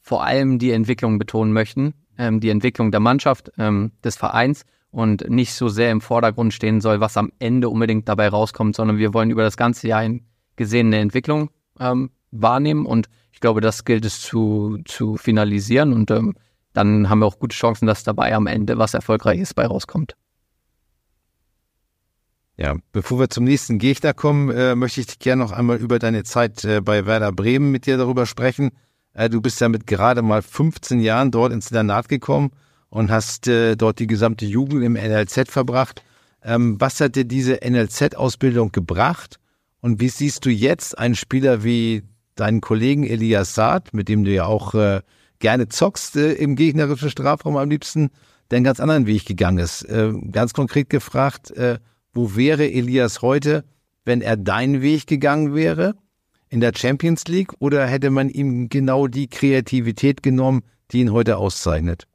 [0.01, 5.29] vor allem die Entwicklung betonen möchten, ähm, die Entwicklung der Mannschaft, ähm, des Vereins und
[5.29, 9.13] nicht so sehr im Vordergrund stehen soll, was am Ende unbedingt dabei rauskommt, sondern wir
[9.13, 13.85] wollen über das ganze Jahr hin gesehen eine Entwicklung ähm, wahrnehmen und ich glaube, das
[13.85, 16.35] gilt es zu, zu finalisieren und ähm,
[16.73, 20.15] dann haben wir auch gute Chancen, dass dabei am Ende was Erfolgreiches bei rauskommt.
[22.55, 26.23] Ja, bevor wir zum nächsten Gegner kommen, äh, möchte ich gerne noch einmal über deine
[26.23, 28.71] Zeit äh, bei Werder Bremen mit dir darüber sprechen.
[29.13, 32.51] Äh, du bist ja mit gerade mal 15 Jahren dort ins Internat gekommen
[32.89, 36.03] und hast äh, dort die gesamte Jugend im NLZ verbracht.
[36.43, 39.39] Ähm, was hat dir diese NLZ-Ausbildung gebracht?
[39.81, 42.03] Und wie siehst du jetzt einen Spieler wie
[42.35, 45.01] deinen Kollegen Elias Saad, mit dem du ja auch äh,
[45.43, 48.11] gerne zockst äh, im gegnerischen Strafraum am liebsten,
[48.49, 49.83] der einen ganz anderen Weg gegangen ist.
[49.83, 51.79] Äh, ganz konkret gefragt, äh,
[52.13, 53.65] wo wäre Elias heute,
[54.05, 55.95] wenn er deinen Weg gegangen wäre?
[56.47, 61.35] In der Champions League oder hätte man ihm genau die Kreativität genommen, die ihn heute
[61.35, 62.07] auszeichnet?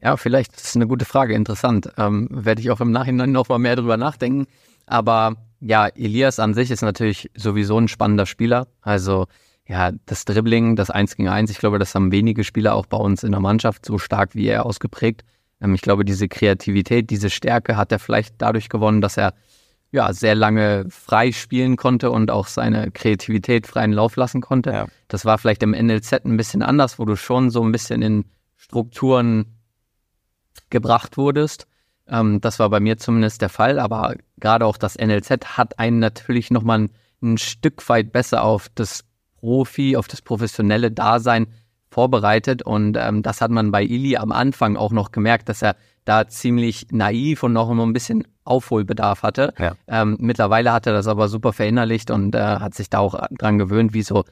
[0.00, 1.90] Ja, vielleicht das ist eine gute Frage, interessant.
[1.98, 4.46] Ähm, Werde ich auch im Nachhinein noch mal mehr drüber nachdenken.
[4.86, 8.68] Aber ja, Elias an sich ist natürlich sowieso ein spannender Spieler.
[8.80, 9.26] Also
[9.70, 12.96] ja, das Dribbling, das Eins gegen Eins, ich glaube, das haben wenige Spieler auch bei
[12.96, 15.22] uns in der Mannschaft so stark wie er ausgeprägt.
[15.60, 19.32] Ähm, ich glaube, diese Kreativität, diese Stärke hat er vielleicht dadurch gewonnen, dass er
[19.92, 24.70] ja sehr lange frei spielen konnte und auch seine Kreativität freien Lauf lassen konnte.
[24.72, 24.86] Ja.
[25.06, 28.24] Das war vielleicht im NLZ ein bisschen anders, wo du schon so ein bisschen in
[28.56, 29.54] Strukturen
[30.70, 31.68] gebracht wurdest.
[32.08, 36.00] Ähm, das war bei mir zumindest der Fall, aber gerade auch das NLZ hat einen
[36.00, 36.90] natürlich nochmal ein,
[37.22, 39.04] ein Stück weit besser auf das
[39.40, 41.46] Profi, auf das professionelle Dasein
[41.90, 42.62] vorbereitet.
[42.62, 46.28] Und ähm, das hat man bei Ili am Anfang auch noch gemerkt, dass er da
[46.28, 49.52] ziemlich naiv und noch immer ein bisschen Aufholbedarf hatte.
[49.58, 49.74] Ja.
[49.86, 53.58] Ähm, mittlerweile hat er das aber super verinnerlicht und äh, hat sich da auch dran
[53.58, 54.24] gewöhnt, wie so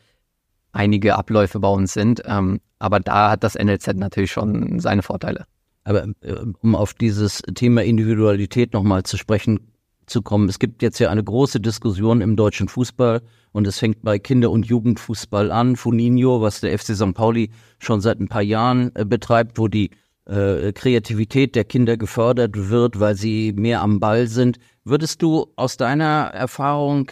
[0.72, 2.22] einige Abläufe bei uns sind.
[2.24, 5.46] Ähm, aber da hat das NLZ natürlich schon seine Vorteile.
[5.84, 9.72] Aber äh, um auf dieses Thema Individualität nochmal zu sprechen
[10.06, 10.48] zu kommen.
[10.48, 14.50] Es gibt jetzt ja eine große Diskussion im deutschen Fußball und es fängt bei Kinder-
[14.50, 15.76] und Jugendfußball an.
[15.76, 17.14] Funinho, was der FC St.
[17.14, 19.90] Pauli schon seit ein paar Jahren äh, betreibt, wo die
[20.26, 24.58] äh, Kreativität der Kinder gefördert wird, weil sie mehr am Ball sind.
[24.84, 27.10] Würdest du aus deiner Erfahrung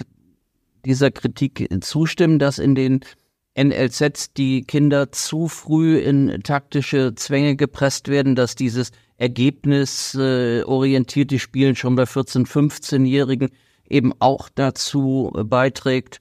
[0.84, 3.00] dieser Kritik zustimmen, dass in den
[3.58, 11.96] NLZs die Kinder zu früh in taktische Zwänge gepresst werden, dass dieses ergebnisorientierte Spielen schon
[11.96, 13.48] bei 14-, 15-Jährigen
[13.88, 16.20] eben auch dazu beiträgt,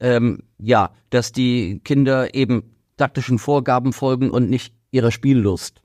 [0.00, 5.82] ähm, ja, dass die Kinder eben taktischen Vorgaben folgen und nicht ihrer Spiellust.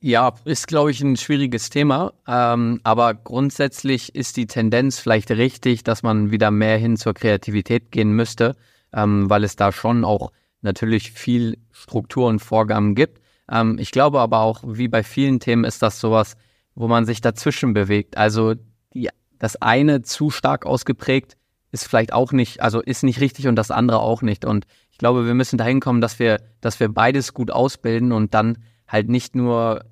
[0.00, 2.12] Ja, ist, glaube ich, ein schwieriges Thema.
[2.28, 7.90] Ähm, aber grundsätzlich ist die Tendenz vielleicht richtig, dass man wieder mehr hin zur Kreativität
[7.90, 8.56] gehen müsste,
[8.92, 13.20] ähm, weil es da schon auch natürlich viel Struktur und Vorgaben gibt.
[13.50, 16.36] Ähm, ich glaube aber auch, wie bei vielen Themen, ist das sowas,
[16.74, 18.18] wo man sich dazwischen bewegt.
[18.18, 18.54] Also
[18.92, 21.36] die, das eine zu stark ausgeprägt
[21.76, 24.44] ist vielleicht auch nicht, also ist nicht richtig und das andere auch nicht.
[24.44, 28.32] Und ich glaube, wir müssen dahin kommen, dass wir, dass wir beides gut ausbilden und
[28.32, 28.58] dann
[28.88, 29.84] halt nicht nur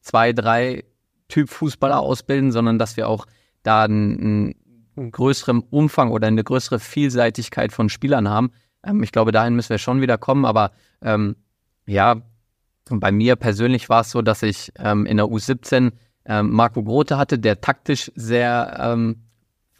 [0.00, 0.84] zwei, drei
[1.28, 3.26] Typ Fußballer ausbilden, sondern dass wir auch
[3.62, 4.54] da einen,
[4.96, 8.50] einen größeren Umfang oder eine größere Vielseitigkeit von Spielern haben.
[8.84, 11.36] Ähm, ich glaube, dahin müssen wir schon wieder kommen, aber ähm,
[11.86, 12.20] ja,
[12.90, 15.92] bei mir persönlich war es so, dass ich ähm, in der U17
[16.24, 19.22] ähm, Marco Grote hatte, der taktisch sehr ähm,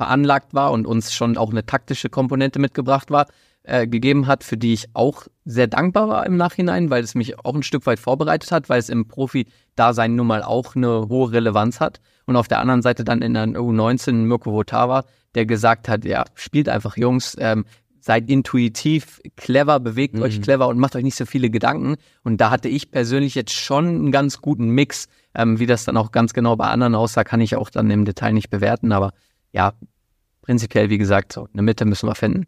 [0.02, 3.26] veranlagt war und uns schon auch eine taktische Komponente mitgebracht war
[3.62, 7.38] äh, gegeben hat, für die ich auch sehr dankbar war im Nachhinein, weil es mich
[7.44, 11.30] auch ein Stück weit vorbereitet hat, weil es im Profi-Dasein nun mal auch eine hohe
[11.30, 12.00] Relevanz hat.
[12.26, 15.04] Und auf der anderen Seite dann in der U19 Mirko Votava,
[15.36, 17.64] der gesagt hat, ja, spielt einfach Jungs, ähm,
[18.00, 20.22] seid intuitiv, clever, bewegt mhm.
[20.22, 21.94] euch clever und macht euch nicht so viele Gedanken.
[22.24, 25.06] Und da hatte ich persönlich jetzt schon einen ganz guten Mix.
[25.36, 28.04] Ähm, wie das dann auch ganz genau bei anderen aussah, kann ich auch dann im
[28.04, 28.90] Detail nicht bewerten.
[28.90, 29.12] Aber
[29.52, 29.74] ja,
[30.42, 32.46] prinzipiell, wie gesagt, so eine Mitte müssen wir finden.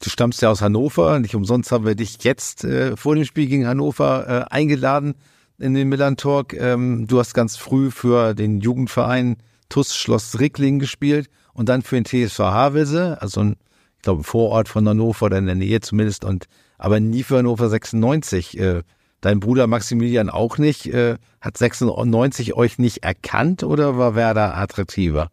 [0.00, 1.18] Du stammst ja aus Hannover.
[1.18, 5.14] Nicht umsonst haben wir dich jetzt äh, vor dem Spiel gegen Hannover äh, eingeladen
[5.58, 6.54] in den Milan Talk.
[6.54, 12.00] Ähm, du hast ganz früh für den Jugendverein TUS Schloss Rickling gespielt und dann für
[12.00, 13.56] den TSV Havelse, also ein,
[13.96, 16.46] ich glaube, ein Vorort von Hannover oder in der Nähe zumindest, und
[16.78, 18.58] aber nie für Hannover 96.
[18.58, 18.82] Äh,
[19.20, 20.86] dein Bruder Maximilian auch nicht.
[20.86, 25.30] Äh, hat 96 euch nicht erkannt oder war Werder attraktiver?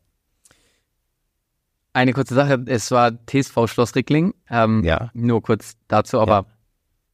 [1.96, 4.34] Eine kurze Sache, es war TSV Schloss Rickling.
[4.50, 5.12] Ähm, ja.
[5.14, 6.46] Nur kurz dazu, aber ja.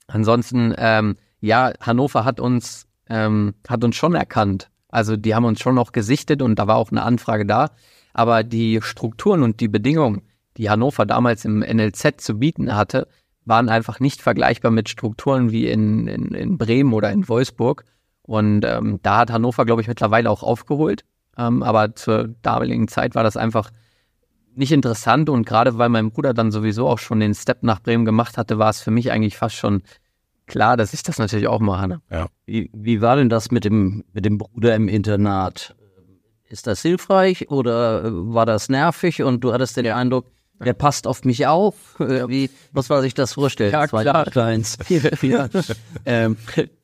[0.07, 4.71] ansonsten, ähm, ja, Hannover hat uns, ähm, hat uns schon erkannt.
[4.89, 7.69] Also die haben uns schon noch gesichtet und da war auch eine Anfrage da.
[8.13, 10.23] Aber die Strukturen und die Bedingungen,
[10.57, 13.07] die Hannover damals im NLZ zu bieten hatte,
[13.45, 17.85] waren einfach nicht vergleichbar mit Strukturen wie in, in, in Bremen oder in Wolfsburg.
[18.23, 21.03] Und ähm, da hat Hannover, glaube ich, mittlerweile auch aufgeholt.
[21.37, 23.69] Ähm, aber zur damaligen Zeit war das einfach
[24.55, 28.05] nicht interessant und gerade weil mein Bruder dann sowieso auch schon den Step nach Bremen
[28.05, 29.83] gemacht hatte, war es für mich eigentlich fast schon
[30.47, 31.87] klar, dass ich das natürlich auch mache.
[31.87, 32.01] Ne?
[32.09, 32.27] Ja.
[32.45, 35.75] Wie, wie war denn das mit dem, mit dem Bruder im Internat?
[36.49, 40.25] Ist das hilfreich oder war das nervig und du hattest den Eindruck,
[40.63, 41.99] der passt auf mich auf.
[41.99, 43.71] Äh, wie muss man sich das vorstellen?
[43.71, 44.25] Ja, Zwei klar.
[44.25, 44.77] Kleins.
[45.21, 45.47] ja.
[46.05, 46.37] Ähm,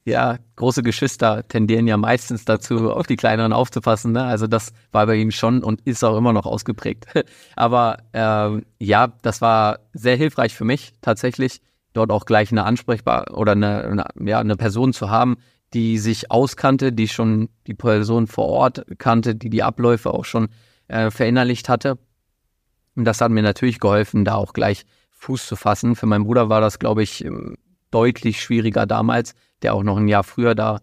[0.05, 4.13] ja, große Geschwister tendieren ja meistens dazu, auf die kleineren aufzupassen.
[4.13, 4.23] Ne?
[4.23, 7.07] Also das war bei ihm schon und ist auch immer noch ausgeprägt.
[7.55, 11.61] Aber ähm, ja, das war sehr hilfreich für mich tatsächlich,
[11.93, 15.37] dort auch gleich eine ansprechbar oder eine, eine, ja, eine Person zu haben,
[15.73, 20.47] die sich auskannte, die schon die Person vor Ort kannte, die die Abläufe auch schon
[20.87, 21.97] äh, verinnerlicht hatte
[22.97, 25.95] und das hat mir natürlich geholfen, da auch gleich Fuß zu fassen.
[25.95, 27.57] Für meinen Bruder war das, glaube ich, ähm,
[27.91, 30.79] deutlich schwieriger damals, der auch noch ein Jahr früher da,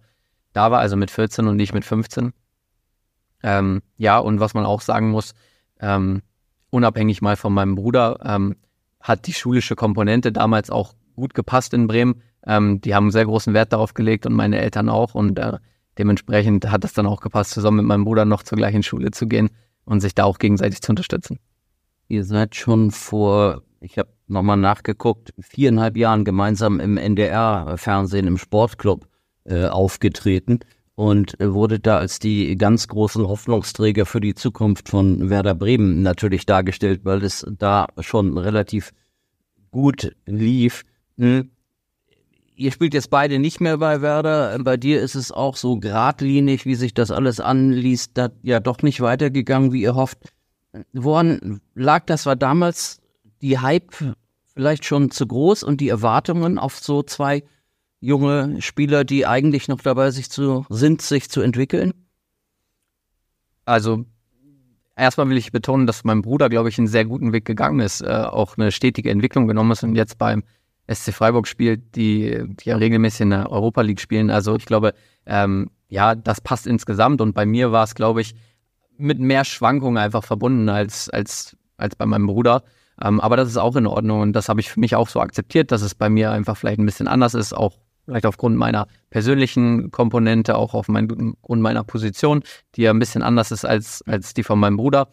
[0.53, 2.33] da war, also mit 14 und nicht mit 15.
[3.42, 5.35] Ähm, ja, und was man auch sagen muss,
[5.81, 6.22] ähm,
[6.70, 8.57] unabhängig mal von meinem Bruder, ähm,
[9.00, 12.22] hat die schulische Komponente damals auch gut gepasst in Bremen.
[12.46, 15.16] Ähm, die haben sehr großen Wert darauf gelegt und meine Eltern auch.
[15.16, 15.59] Und äh,
[15.98, 19.27] dementsprechend hat es dann auch gepasst, zusammen mit meinem Bruder noch zur gleichen Schule zu
[19.27, 19.50] gehen
[19.85, 21.40] und sich da auch gegenseitig zu unterstützen.
[22.09, 29.07] Ihr seid schon vor, ich habe nochmal nachgeguckt, viereinhalb Jahren gemeinsam im NDR-Fernsehen im Sportclub
[29.45, 30.61] äh, aufgetreten
[30.95, 36.03] und äh, wurde da als die ganz großen Hoffnungsträger für die Zukunft von Werder Bremen
[36.03, 38.93] natürlich dargestellt, weil es da schon relativ
[39.71, 40.85] gut lief.
[41.19, 41.51] Hm.
[42.57, 44.57] Ihr spielt jetzt beide nicht mehr bei Werder.
[44.61, 48.83] Bei dir ist es auch so geradlinig, wie sich das alles anliest, da ja doch
[48.83, 50.19] nicht weitergegangen, wie ihr hofft.
[50.92, 52.26] Woran lag das?
[52.26, 53.00] War damals
[53.40, 53.94] die Hype
[54.54, 57.44] vielleicht schon zu groß und die Erwartungen auf so zwei
[58.00, 61.92] junge Spieler, die eigentlich noch dabei sich zu, sind, sich zu entwickeln?
[63.64, 64.04] Also
[64.96, 68.02] erstmal will ich betonen, dass mein Bruder, glaube ich, einen sehr guten Weg gegangen ist,
[68.02, 70.42] äh, auch eine stetige Entwicklung genommen ist und jetzt beim
[70.92, 74.30] SC Freiburg spielt, die, die ja regelmäßig in der Europa League spielen.
[74.30, 74.92] Also ich glaube,
[75.24, 78.34] ähm, ja, das passt insgesamt und bei mir war es, glaube ich,
[78.96, 82.62] mit mehr Schwankungen einfach verbunden als, als, als bei meinem Bruder.
[83.02, 85.20] Ähm, aber das ist auch in Ordnung und das habe ich für mich auch so
[85.20, 88.87] akzeptiert, dass es bei mir einfach vielleicht ein bisschen anders ist, auch vielleicht aufgrund meiner
[89.11, 92.42] persönlichen Komponente, auch aufgrund meiner Position,
[92.76, 95.09] die ja ein bisschen anders ist als, als die von meinem Bruder.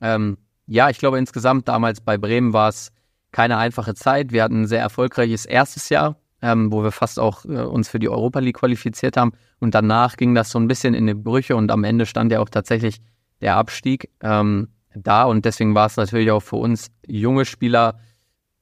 [0.00, 2.90] Ähm, ja, ich glaube insgesamt damals bei Bremen war es
[3.32, 4.32] keine einfache Zeit.
[4.32, 7.98] Wir hatten ein sehr erfolgreiches erstes Jahr, ähm, wo wir fast auch äh, uns für
[7.98, 9.32] die Europa League qualifiziert haben.
[9.60, 12.40] Und danach ging das so ein bisschen in die Brüche und am Ende stand ja
[12.40, 13.00] auch tatsächlich
[13.40, 15.24] der Abstieg ähm, da.
[15.24, 17.98] Und deswegen war es natürlich auch für uns junge Spieler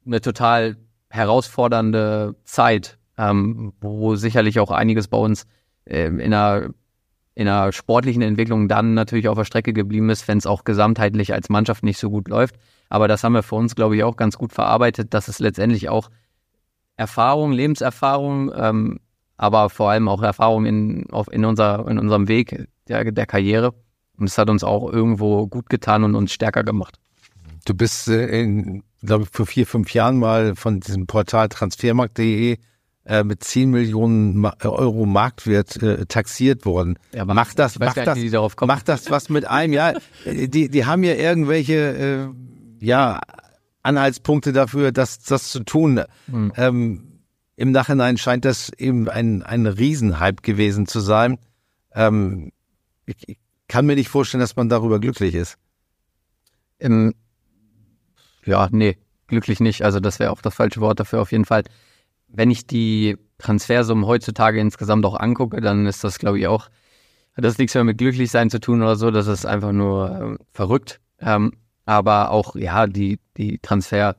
[0.06, 0.76] eine total
[1.10, 5.46] herausfordernde Zeit, ähm, wo sicherlich auch einiges bei uns
[5.84, 6.70] äh, in einer
[7.34, 11.32] in einer sportlichen Entwicklung dann natürlich auf der Strecke geblieben ist, wenn es auch gesamtheitlich
[11.32, 12.56] als Mannschaft nicht so gut läuft.
[12.88, 15.88] Aber das haben wir für uns, glaube ich, auch ganz gut verarbeitet, dass es letztendlich
[15.88, 16.10] auch
[16.96, 18.98] Erfahrung, Lebenserfahrung, ähm,
[19.36, 23.72] aber vor allem auch Erfahrung in, auf, in, unser, in unserem Weg der, der Karriere.
[24.18, 26.98] Und es hat uns auch irgendwo gut getan und uns stärker gemacht.
[27.64, 32.58] Du bist, äh, in, glaube ich, vor vier, fünf Jahren mal von diesem Portal transfermarkt.de
[33.04, 36.98] äh, mit 10 Millionen Euro Marktwert äh, taxiert worden.
[37.12, 38.18] Ja, macht das, macht das,
[38.60, 39.72] macht das was mit einem?
[39.72, 39.94] Ja,
[40.26, 42.32] die, die haben ja irgendwelche,
[42.80, 43.20] äh, ja,
[43.82, 46.02] Anhaltspunkte dafür, das, das zu tun.
[46.26, 46.52] Mhm.
[46.56, 47.20] Ähm,
[47.56, 51.38] Im Nachhinein scheint das eben ein, ein Riesenhype gewesen zu sein.
[51.94, 52.52] Ähm,
[53.06, 55.58] ich kann mir nicht vorstellen, dass man darüber glücklich ist.
[56.80, 57.14] Ähm,
[58.44, 59.82] ja, nee, glücklich nicht.
[59.82, 61.64] Also das wäre auch das falsche Wort dafür auf jeden Fall
[62.28, 66.68] wenn ich die Transfersummen heutzutage insgesamt auch angucke, dann ist das, glaube ich, auch,
[67.36, 70.44] hat das nichts mehr mit Glücklichsein zu tun oder so, das ist einfach nur äh,
[70.52, 71.00] verrückt.
[71.20, 71.52] Ähm,
[71.84, 74.16] aber auch, ja, die, die Transfer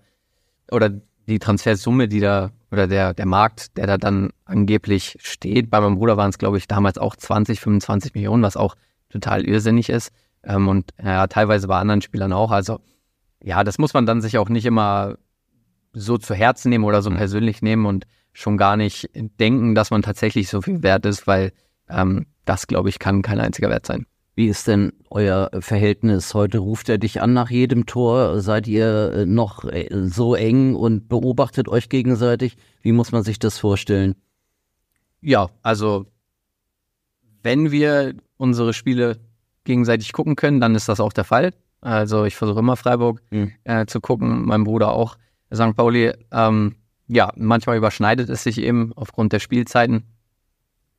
[0.72, 0.90] oder
[1.28, 5.98] die Transfersumme, die da, oder der, der Markt, der da dann angeblich steht, bei meinem
[5.98, 8.76] Bruder waren es, glaube ich, damals auch 20, 25 Millionen, was auch
[9.10, 10.12] total irrsinnig ist.
[10.44, 12.52] Ähm, und ja, teilweise bei anderen Spielern auch.
[12.52, 12.80] Also,
[13.44, 15.18] ja, das muss man dann sich auch nicht immer
[15.94, 17.18] so zu Herzen nehmen oder so mhm.
[17.18, 21.52] persönlich nehmen und schon gar nicht denken, dass man tatsächlich so viel wert ist, weil
[21.90, 24.06] ähm, das, glaube ich, kann kein einziger Wert sein.
[24.36, 26.34] Wie ist denn euer Verhältnis?
[26.34, 28.40] Heute ruft er dich an nach jedem Tor.
[28.40, 32.56] Seid ihr äh, noch äh, so eng und beobachtet euch gegenseitig?
[32.82, 34.16] Wie muss man sich das vorstellen?
[35.20, 36.06] Ja, also
[37.44, 39.20] wenn wir unsere Spiele
[39.66, 41.54] gegenseitig gucken können, dann ist das auch der Fall.
[41.82, 43.52] Also ich versuche immer Freiburg mhm.
[43.64, 45.18] äh, zu gucken, mein Bruder auch.
[45.54, 45.76] St.
[45.76, 46.76] Pauli, ähm,
[47.08, 50.04] ja, manchmal überschneidet es sich eben aufgrund der Spielzeiten.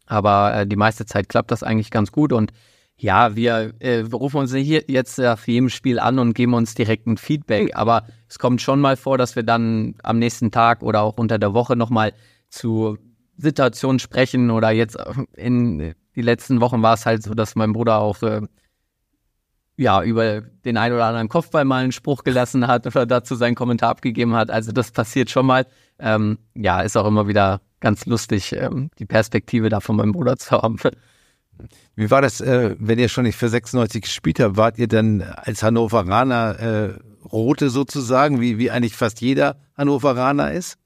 [0.06, 2.32] Aber äh, die meiste Zeit klappt das eigentlich ganz gut.
[2.32, 2.52] Und
[2.96, 6.74] ja, wir, äh, wir rufen uns hier jetzt nach jedem Spiel an und geben uns
[6.74, 7.76] direkt ein Feedback.
[7.76, 11.38] Aber es kommt schon mal vor, dass wir dann am nächsten Tag oder auch unter
[11.38, 12.12] der Woche nochmal
[12.48, 12.98] zu
[13.36, 14.50] Situationen sprechen.
[14.50, 14.98] Oder jetzt
[15.36, 18.42] in die letzten Wochen war es halt so, dass mein Bruder auch äh,
[19.80, 23.54] ja, über den einen oder anderen Kopfball mal einen Spruch gelassen hat oder dazu seinen
[23.54, 24.50] Kommentar abgegeben hat.
[24.50, 25.66] Also das passiert schon mal.
[25.98, 30.36] Ähm, ja, ist auch immer wieder ganz lustig, ähm, die Perspektive da von meinem Bruder
[30.38, 30.76] zu haben.
[31.96, 35.22] Wie war das, äh, wenn ihr schon nicht für 96 gespielt habt, wart ihr dann
[35.22, 36.98] als Hannoveraner äh,
[37.32, 40.76] Rote sozusagen, wie, wie eigentlich fast jeder Hannoveraner ist?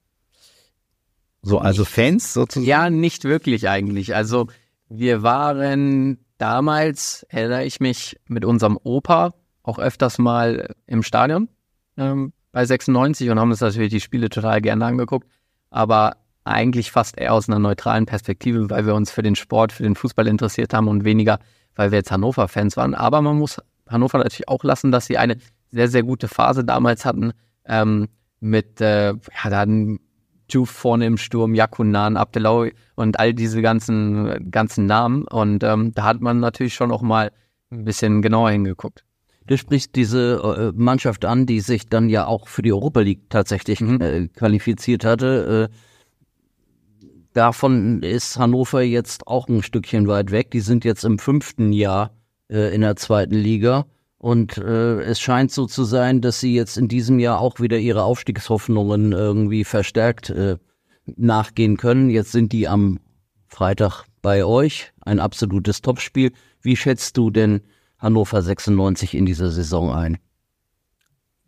[1.43, 2.67] So, also Fans sozusagen?
[2.67, 4.15] Ja, nicht wirklich eigentlich.
[4.15, 4.47] Also
[4.89, 11.49] wir waren damals erinnere ich mich mit unserem Opa auch öfters mal im Stadion
[11.97, 15.29] ähm, bei 96 und haben uns natürlich die Spiele total gerne angeguckt,
[15.71, 19.83] aber eigentlich fast eher aus einer neutralen Perspektive, weil wir uns für den Sport, für
[19.83, 21.39] den Fußball interessiert haben und weniger,
[21.75, 22.95] weil wir jetzt Hannover-Fans waren.
[22.95, 25.39] Aber man muss Hannover natürlich auch lassen, dass sie eine
[25.71, 27.33] sehr, sehr gute Phase damals hatten
[27.65, 28.09] ähm,
[28.41, 30.01] mit, äh, ja, da hatten
[30.51, 35.25] Juve vorne im Sturm, Yakunan, Abdelawi und all diese ganzen, ganzen Namen.
[35.25, 37.33] Und ähm, da hat man natürlich schon auch mal
[37.71, 39.05] ein bisschen genauer hingeguckt.
[39.47, 43.29] Du sprichst diese äh, Mannschaft an, die sich dann ja auch für die Europa League
[43.29, 44.01] tatsächlich mhm.
[44.01, 45.71] äh, qualifiziert hatte.
[45.71, 50.51] Äh, davon ist Hannover jetzt auch ein Stückchen weit weg.
[50.51, 52.13] Die sind jetzt im fünften Jahr
[52.49, 53.87] äh, in der zweiten Liga.
[54.25, 57.77] Und äh, es scheint so zu sein, dass sie jetzt in diesem Jahr auch wieder
[57.77, 60.57] ihre Aufstiegshoffnungen irgendwie verstärkt äh,
[61.05, 62.09] nachgehen können.
[62.09, 63.01] Jetzt sind die am
[63.49, 66.33] Freitag bei euch, ein absolutes Topspiel.
[66.63, 67.61] Wie schätzt du denn
[67.99, 70.17] Hannover 96 in dieser Saison ein?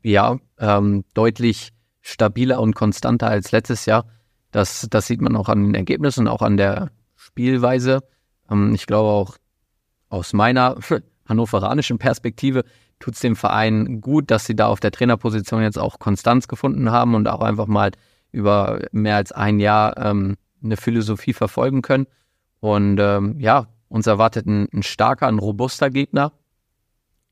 [0.02, 4.04] Ja, ähm, deutlich stabiler und konstanter als letztes Jahr.
[4.50, 8.02] Das, das sieht man auch an den Ergebnissen, auch an der Spielweise.
[8.50, 9.38] Ähm, ich glaube auch
[10.10, 10.76] aus meiner
[11.28, 12.64] hannoveranischen Perspektive
[12.98, 16.90] tut es dem Verein gut, dass sie da auf der Trainerposition jetzt auch Konstanz gefunden
[16.90, 17.90] haben und auch einfach mal
[18.32, 22.06] über mehr als ein Jahr ähm, eine Philosophie verfolgen können.
[22.60, 26.32] Und ähm, ja, uns erwartet ein, ein, starker, ein robuster Gegner,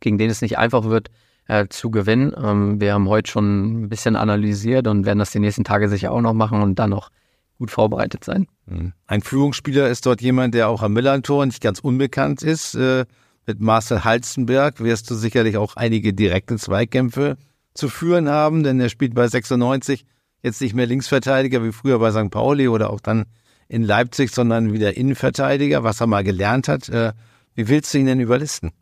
[0.01, 1.11] gegen den es nicht einfach wird
[1.47, 2.33] äh, zu gewinnen.
[2.37, 6.13] Ähm, wir haben heute schon ein bisschen analysiert und werden das die nächsten Tage sicher
[6.13, 7.11] auch noch machen und dann noch
[7.59, 8.47] gut vorbereitet sein.
[8.69, 8.93] Hm.
[9.07, 12.75] Ein Führungsspieler ist dort jemand, der auch am Millantor nicht ganz unbekannt ist.
[12.75, 13.07] Äh
[13.47, 17.37] mit Marcel Halstenberg wirst du sicherlich auch einige direkte Zweikämpfe
[17.75, 20.07] zu führen haben, denn er spielt bei 96
[20.43, 22.31] jetzt nicht mehr Linksverteidiger wie früher bei St.
[22.31, 23.25] Pauli oder auch dann
[23.69, 26.89] in Leipzig, sondern wieder Innenverteidiger, was er mal gelernt hat.
[26.89, 27.13] Äh,
[27.55, 28.73] wie willst du ihn denn überlisten?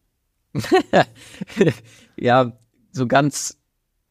[2.17, 2.53] ja,
[2.91, 3.59] so ganz,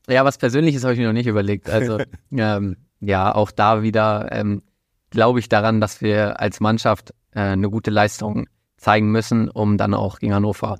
[0.08, 1.70] ja, was Persönliches habe ich mir noch nicht überlegt.
[1.70, 2.00] Also,
[2.32, 4.64] ähm, ja, auch da wieder ähm,
[5.10, 8.48] glaube ich daran, dass wir als Mannschaft äh, eine gute Leistung
[8.82, 10.80] zeigen müssen, um dann auch gegen Hannover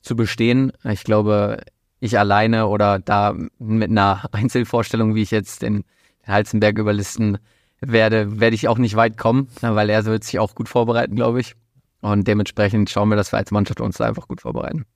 [0.00, 0.72] zu bestehen.
[0.84, 1.60] Ich glaube,
[2.00, 5.84] ich alleine oder da mit einer Einzelvorstellung, wie ich jetzt den,
[6.26, 7.38] den Halzenberg überlisten
[7.80, 11.40] werde, werde ich auch nicht weit kommen, weil er wird sich auch gut vorbereiten, glaube
[11.40, 11.54] ich.
[12.00, 14.86] Und dementsprechend schauen wir, dass wir als Mannschaft uns da einfach gut vorbereiten.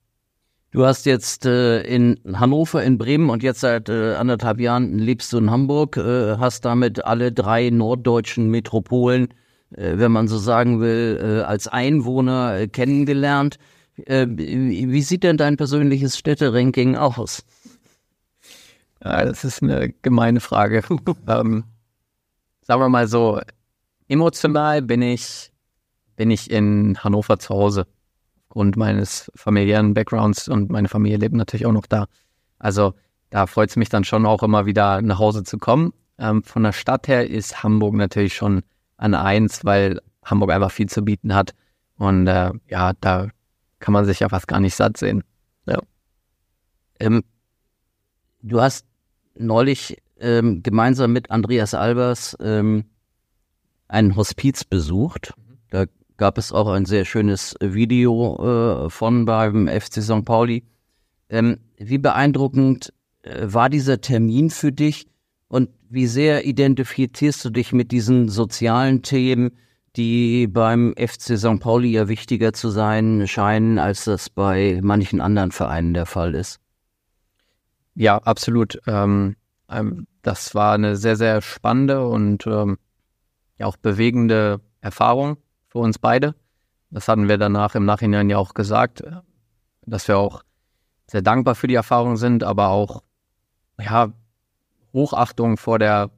[0.71, 5.33] Du hast jetzt äh, in Hannover, in Bremen und jetzt seit äh, anderthalb Jahren lebst
[5.33, 9.33] du in Hamburg, äh, hast damit alle drei norddeutschen Metropolen,
[9.71, 13.57] wenn man so sagen will, äh, als Einwohner äh, kennengelernt.
[14.05, 17.43] Äh, wie sieht denn dein persönliches Städteranking aus?
[19.03, 20.83] Ja, das ist eine gemeine Frage.
[21.27, 21.63] ähm,
[22.61, 23.41] sagen wir mal so,
[24.07, 25.51] emotional bin ich,
[26.15, 27.87] bin ich in Hannover zu Hause.
[28.47, 32.07] Aufgrund meines familiären Backgrounds und meine Familie lebt natürlich auch noch da.
[32.59, 32.93] Also
[33.29, 35.93] da freut es mich dann schon auch immer wieder nach Hause zu kommen.
[36.17, 38.61] Ähm, von der Stadt her ist Hamburg natürlich schon
[39.01, 41.53] an eins, weil Hamburg einfach viel zu bieten hat.
[41.97, 43.29] Und äh, ja, da
[43.79, 45.23] kann man sich ja fast gar nicht satt sehen.
[45.65, 45.79] Ja.
[46.99, 47.23] Ähm,
[48.41, 48.85] du hast
[49.35, 52.85] neulich ähm, gemeinsam mit Andreas Albers ähm,
[53.87, 55.33] ein Hospiz besucht.
[55.71, 55.85] Da
[56.17, 60.23] gab es auch ein sehr schönes Video äh, von beim FC St.
[60.25, 60.63] Pauli.
[61.29, 62.93] Ähm, wie beeindruckend
[63.23, 65.07] äh, war dieser Termin für dich
[65.51, 69.57] und wie sehr identifizierst du dich mit diesen sozialen Themen,
[69.97, 71.59] die beim FC St.
[71.59, 76.61] Pauli ja wichtiger zu sein scheinen, als das bei manchen anderen Vereinen der Fall ist.
[77.95, 78.79] Ja, absolut.
[78.87, 79.35] Ähm,
[79.69, 82.77] ähm, das war eine sehr, sehr spannende und ähm,
[83.61, 85.35] auch bewegende Erfahrung
[85.67, 86.33] für uns beide.
[86.91, 89.03] Das hatten wir danach im Nachhinein ja auch gesagt,
[89.85, 90.43] dass wir auch
[91.07, 93.03] sehr dankbar für die Erfahrung sind, aber auch
[93.77, 94.13] ja,
[94.93, 96.11] Hochachtung vor der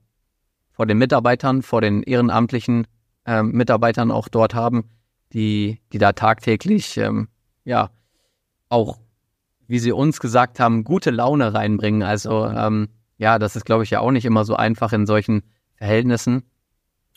[0.74, 2.88] vor den Mitarbeitern, vor den ehrenamtlichen
[3.26, 4.90] ähm, Mitarbeitern auch dort haben,
[5.32, 7.30] die, die da tagtäglich, ähm,
[7.64, 7.90] ja,
[8.70, 8.98] auch,
[9.68, 12.04] wie sie uns gesagt haben, gute Laune reinbringen.
[12.04, 15.44] Also, ähm, ja, das ist, glaube ich, ja auch nicht immer so einfach in solchen
[15.76, 16.44] Verhältnissen.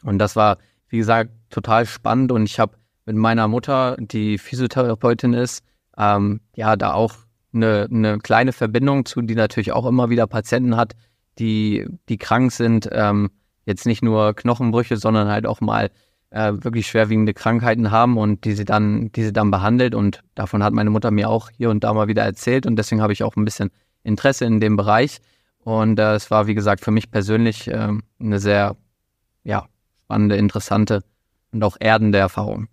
[0.02, 2.30] Und das war, wie gesagt, total spannend.
[2.32, 2.76] Und ich habe
[3.06, 5.64] mit meiner Mutter, die Physiotherapeutin ist,
[5.96, 7.14] ähm, ja, da auch
[7.54, 10.94] eine, eine kleine Verbindung zu, die natürlich auch immer wieder Patienten hat,
[11.38, 12.88] die, die krank sind.
[12.92, 13.30] Ähm,
[13.64, 15.90] jetzt nicht nur Knochenbrüche, sondern halt auch mal
[16.30, 19.94] äh, wirklich schwerwiegende Krankheiten haben und die sie dann, die sie dann behandelt.
[19.94, 22.66] Und davon hat meine Mutter mir auch hier und da mal wieder erzählt.
[22.66, 23.70] Und deswegen habe ich auch ein bisschen
[24.02, 25.18] Interesse in dem Bereich.
[25.58, 28.76] Und äh, es war, wie gesagt, für mich persönlich äh, eine sehr
[29.42, 29.66] ja,
[30.04, 31.02] spannende, interessante
[31.52, 32.68] und auch erdende Erfahrung.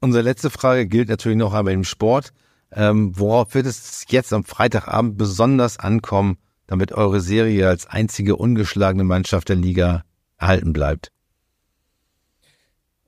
[0.00, 2.32] Unsere letzte Frage gilt natürlich noch einmal im Sport.
[2.70, 6.36] Ähm, worauf wird es jetzt am Freitagabend besonders ankommen,
[6.68, 10.04] damit eure Serie als einzige ungeschlagene Mannschaft der Liga
[10.36, 11.10] erhalten bleibt?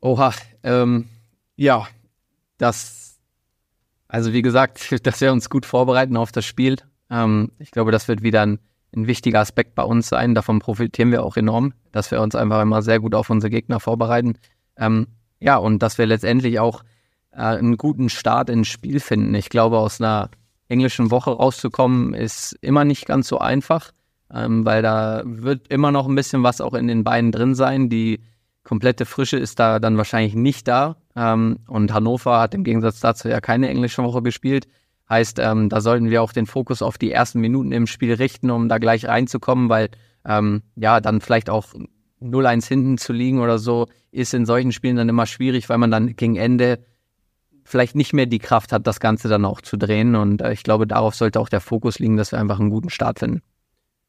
[0.01, 0.33] Oha,
[0.65, 1.09] ähm,
[1.57, 1.87] ja,
[2.59, 3.21] das,
[4.09, 6.77] also wie gesagt, dass wir uns gut vorbereiten auf das Spiel.
[7.11, 8.59] Ähm, ich glaube, das wird wieder ein,
[8.97, 10.35] ein wichtiger Aspekt bei uns sein.
[10.35, 13.79] Davon profitieren wir auch enorm, dass wir uns einfach immer sehr gut auf unsere Gegner
[13.79, 14.39] vorbereiten.
[14.77, 15.07] Ähm,
[15.39, 16.83] ja, und dass wir letztendlich auch
[17.31, 19.35] äh, einen guten Start ins Spiel finden.
[19.35, 20.31] Ich glaube, aus einer
[20.71, 23.91] englischen Woche rauszukommen, ist immer nicht ganz so einfach,
[24.33, 27.89] ähm, weil da wird immer noch ein bisschen was auch in den Beinen drin sein.
[27.89, 28.21] Die
[28.63, 30.97] komplette Frische ist da dann wahrscheinlich nicht da.
[31.17, 34.69] Ähm, und Hannover hat im Gegensatz dazu ja keine englische Woche gespielt.
[35.09, 38.51] Heißt, ähm, da sollten wir auch den Fokus auf die ersten Minuten im Spiel richten,
[38.51, 39.91] um da gleich reinzukommen, weil
[40.25, 41.75] ähm, ja, dann vielleicht auch
[42.23, 45.91] 0-1 hinten zu liegen oder so, ist in solchen Spielen dann immer schwierig, weil man
[45.91, 46.79] dann gegen Ende
[47.71, 50.17] vielleicht nicht mehr die Kraft hat, das Ganze dann auch zu drehen.
[50.17, 52.91] Und äh, ich glaube, darauf sollte auch der Fokus liegen, dass wir einfach einen guten
[52.91, 53.43] Start finden.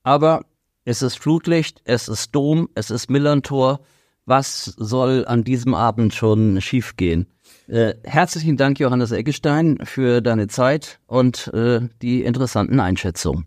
[0.03, 0.45] Aber
[0.84, 3.82] es ist Flutlicht, es ist Dom, es ist Millantor.
[4.26, 7.28] Was soll an diesem Abend schon schiefgehen?
[7.68, 13.45] Äh, herzlichen Dank, Johannes Eggestein, für deine Zeit und äh, die interessanten Einschätzungen.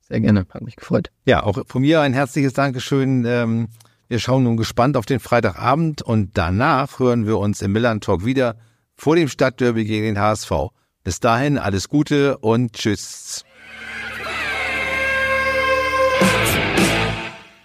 [0.00, 1.10] Sehr gerne, hat mich gefreut.
[1.26, 3.24] Ja, auch von mir ein herzliches Dankeschön.
[3.26, 3.68] Ähm,
[4.08, 8.24] wir schauen nun gespannt auf den Freitagabend und danach hören wir uns im Millan Talk
[8.24, 8.56] wieder
[8.98, 10.52] vor dem Stadtderby gegen den HSV.
[11.04, 13.44] Bis dahin alles Gute und Tschüss.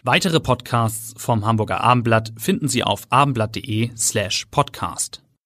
[0.03, 5.22] Weitere Podcasts vom Hamburger Abendblatt finden Sie auf abendblatt.de slash podcast.